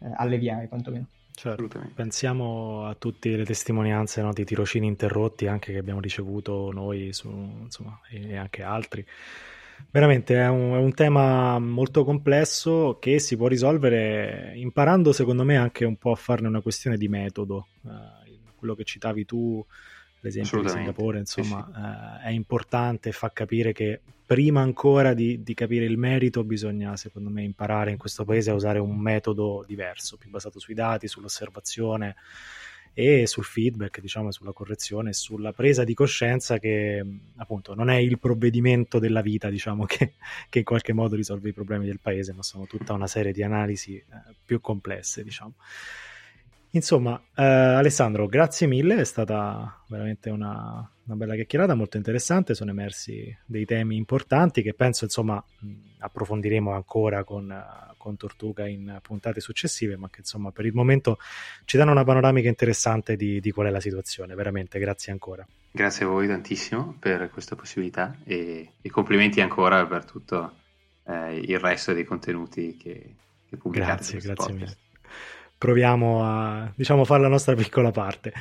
eh, 0.00 0.12
alleviare 0.14 0.68
quantomeno. 0.68 1.06
Certo, 1.32 1.80
pensiamo 1.94 2.84
a 2.84 2.94
tutte 2.96 3.34
le 3.34 3.46
testimonianze 3.46 4.20
no, 4.20 4.34
di 4.34 4.44
tirocini 4.44 4.86
interrotti 4.86 5.46
anche 5.46 5.72
che 5.72 5.78
abbiamo 5.78 6.00
ricevuto 6.00 6.70
noi 6.70 7.14
su, 7.14 7.30
insomma, 7.30 7.98
e 8.10 8.36
anche 8.36 8.62
altri 8.62 9.02
Veramente 9.90 10.34
è 10.34 10.48
un, 10.48 10.72
è 10.72 10.78
un, 10.78 10.92
tema 10.92 11.58
molto 11.58 12.04
complesso 12.04 12.98
che 13.00 13.18
si 13.18 13.36
può 13.36 13.46
risolvere 13.46 14.52
imparando, 14.56 15.12
secondo 15.12 15.44
me, 15.44 15.56
anche 15.56 15.84
un 15.84 15.96
po' 15.96 16.12
a 16.12 16.16
farne 16.16 16.48
una 16.48 16.60
questione 16.60 16.96
di 16.96 17.08
metodo. 17.08 17.68
Uh, 17.82 17.90
quello 18.56 18.74
che 18.74 18.84
citavi 18.84 19.24
tu, 19.24 19.64
l'esempio 20.20 20.60
di 20.60 20.68
Singapore, 20.68 21.18
insomma, 21.18 21.64
sì, 21.66 21.72
sì. 21.72 21.80
Uh, 21.80 22.26
è 22.26 22.30
importante, 22.30 23.12
fa 23.12 23.30
capire 23.32 23.72
che 23.72 24.00
prima 24.26 24.60
ancora 24.60 25.14
di, 25.14 25.42
di, 25.42 25.54
capire 25.54 25.84
il 25.84 25.96
merito 25.96 26.44
bisogna, 26.44 26.96
secondo 26.96 27.30
me, 27.30 27.42
imparare 27.42 27.90
in 27.90 27.96
questo 27.96 28.24
paese 28.24 28.50
a 28.50 28.54
usare 28.54 28.78
un 28.78 28.98
metodo 28.98 29.64
diverso, 29.66 30.16
più 30.16 30.30
basato 30.30 30.58
sui 30.58 30.74
dati, 30.74 31.08
sull'osservazione 31.08 32.16
e 32.98 33.26
sul 33.26 33.44
feedback, 33.44 34.00
diciamo, 34.00 34.30
sulla 34.30 34.52
correzione, 34.52 35.12
sulla 35.12 35.52
presa 35.52 35.84
di 35.84 35.92
coscienza 35.92 36.58
che 36.58 37.04
appunto 37.36 37.74
non 37.74 37.90
è 37.90 37.96
il 37.96 38.18
provvedimento 38.18 38.98
della 38.98 39.20
vita, 39.20 39.50
diciamo, 39.50 39.84
che, 39.84 40.14
che 40.48 40.60
in 40.60 40.64
qualche 40.64 40.94
modo 40.94 41.14
risolve 41.14 41.50
i 41.50 41.52
problemi 41.52 41.84
del 41.84 42.00
paese, 42.00 42.32
ma 42.32 42.42
sono 42.42 42.64
tutta 42.64 42.94
una 42.94 43.06
serie 43.06 43.32
di 43.32 43.42
analisi 43.42 43.96
eh, 43.96 44.04
più 44.42 44.62
complesse, 44.62 45.22
diciamo. 45.22 45.56
Insomma, 46.70 47.20
eh, 47.34 47.42
Alessandro, 47.42 48.26
grazie 48.26 48.66
mille, 48.66 48.96
è 48.96 49.04
stata 49.04 49.82
veramente 49.88 50.30
una, 50.30 50.90
una, 51.04 51.16
bella 51.16 51.34
chiacchierata, 51.34 51.74
molto 51.74 51.96
interessante, 51.96 52.54
sono 52.54 52.70
emersi 52.70 53.34
dei 53.46 53.64
temi 53.64 53.96
importanti 53.96 54.62
che 54.62 54.74
penso, 54.74 55.04
insomma, 55.04 55.42
approfondiremo 55.98 56.72
ancora 56.72 57.24
con, 57.24 57.54
con 57.96 58.16
Tortuga 58.16 58.66
in 58.66 58.98
puntate 59.00 59.40
successive, 59.40 59.96
ma 59.96 60.10
che 60.10 60.20
insomma 60.20 60.50
per 60.50 60.66
il 60.66 60.74
momento 60.74 61.18
ci 61.64 61.76
danno 61.76 61.92
una 61.92 62.04
panoramica 62.04 62.48
interessante 62.48 63.16
di, 63.16 63.40
di 63.40 63.50
qual 63.52 63.68
è 63.68 63.70
la 63.70 63.80
situazione, 63.80 64.34
veramente, 64.34 64.78
grazie 64.78 65.12
ancora. 65.12 65.46
Grazie 65.70 66.04
a 66.04 66.08
voi 66.08 66.26
tantissimo 66.26 66.96
per 66.98 67.30
questa 67.30 67.54
possibilità 67.54 68.18
e, 68.24 68.72
e 68.80 68.90
complimenti 68.90 69.40
ancora 69.40 69.86
per 69.86 70.04
tutto 70.04 70.52
eh, 71.04 71.38
il 71.38 71.58
resto 71.58 71.92
dei 71.92 72.04
contenuti 72.04 72.76
che, 72.76 73.14
che 73.48 73.56
pubblicate. 73.56 73.94
Grazie, 73.94 74.18
grazie 74.20 74.52
mille 74.52 74.76
proviamo 75.58 76.22
a 76.24 76.70
diciamo 76.74 77.04
fare 77.04 77.22
la 77.22 77.28
nostra 77.28 77.54
piccola 77.54 77.90
parte. 77.90 78.32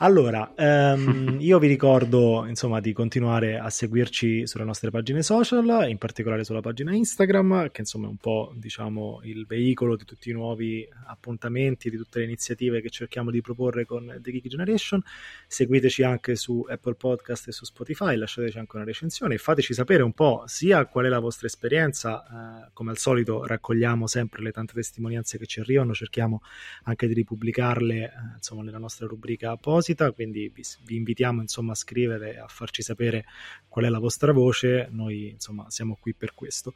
Allora, 0.00 0.52
um, 0.58 1.36
io 1.40 1.58
vi 1.58 1.68
ricordo 1.68 2.44
insomma 2.46 2.80
di 2.80 2.92
continuare 2.92 3.58
a 3.58 3.70
seguirci 3.70 4.46
sulle 4.46 4.64
nostre 4.64 4.90
pagine 4.90 5.22
social, 5.22 5.88
in 5.88 5.96
particolare 5.96 6.44
sulla 6.44 6.60
pagina 6.60 6.94
Instagram, 6.94 7.70
che 7.70 7.80
insomma 7.80 8.04
è 8.04 8.10
un 8.10 8.18
po' 8.18 8.52
diciamo 8.56 9.20
il 9.22 9.46
veicolo 9.46 9.96
di 9.96 10.04
tutti 10.04 10.28
i 10.28 10.34
nuovi 10.34 10.86
appuntamenti, 11.06 11.88
di 11.88 11.96
tutte 11.96 12.18
le 12.18 12.26
iniziative 12.26 12.82
che 12.82 12.90
cerchiamo 12.90 13.30
di 13.30 13.40
proporre 13.40 13.86
con 13.86 14.18
The 14.20 14.32
Geek 14.32 14.48
Generation. 14.48 15.00
Seguiteci 15.46 16.02
anche 16.02 16.36
su 16.36 16.66
Apple 16.68 16.96
Podcast 16.96 17.48
e 17.48 17.52
su 17.52 17.64
Spotify, 17.64 18.16
lasciateci 18.16 18.58
anche 18.58 18.76
una 18.76 18.84
recensione 18.84 19.36
e 19.36 19.38
fateci 19.38 19.72
sapere 19.72 20.02
un 20.02 20.12
po' 20.12 20.42
sia 20.44 20.84
qual 20.84 21.06
è 21.06 21.08
la 21.08 21.20
vostra 21.20 21.46
esperienza, 21.46 22.66
eh, 22.66 22.70
come 22.74 22.90
al 22.90 22.98
solito 22.98 23.46
raccogliamo 23.46 24.06
sempre 24.06 24.42
le 24.42 24.50
tante 24.50 24.74
testimonianze 24.74 25.38
che 25.38 25.46
ci 25.46 25.60
arrivano, 25.60 25.94
cerchiamo 25.94 26.42
anche 26.82 27.06
di 27.06 27.14
ripubblicarle 27.14 27.94
eh, 27.94 28.12
insomma 28.34 28.62
nella 28.62 28.76
nostra 28.76 29.06
rubrica 29.06 29.56
post 29.56 29.84
apposita, 29.86 30.10
quindi 30.12 30.50
vi, 30.52 30.62
vi 30.84 30.96
invitiamo 30.96 31.40
insomma 31.40 31.72
a 31.72 31.76
scrivere, 31.76 32.38
a 32.38 32.46
farci 32.48 32.82
sapere 32.82 33.24
qual 33.68 33.84
è 33.84 33.88
la 33.88 33.98
vostra 33.98 34.32
voce, 34.32 34.88
noi 34.90 35.30
insomma 35.30 35.66
siamo 35.68 35.96
qui 36.00 36.14
per 36.14 36.34
questo. 36.34 36.72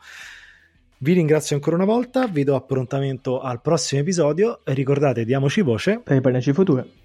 Vi 0.99 1.13
ringrazio 1.15 1.57
ancora 1.57 1.77
una 1.77 1.87
volta, 1.87 2.27
vi 2.27 2.45
do 2.45 2.55
appuntamento 2.55 3.41
al 3.41 3.61
prossimo 3.61 4.03
episodio 4.03 4.65
e 4.65 4.75
ricordate, 4.75 5.25
diamoci 5.25 5.63
voce 5.63 6.01
per 6.01 6.17
i 6.17 6.21
panici 6.21 6.53
futuri. 6.53 7.00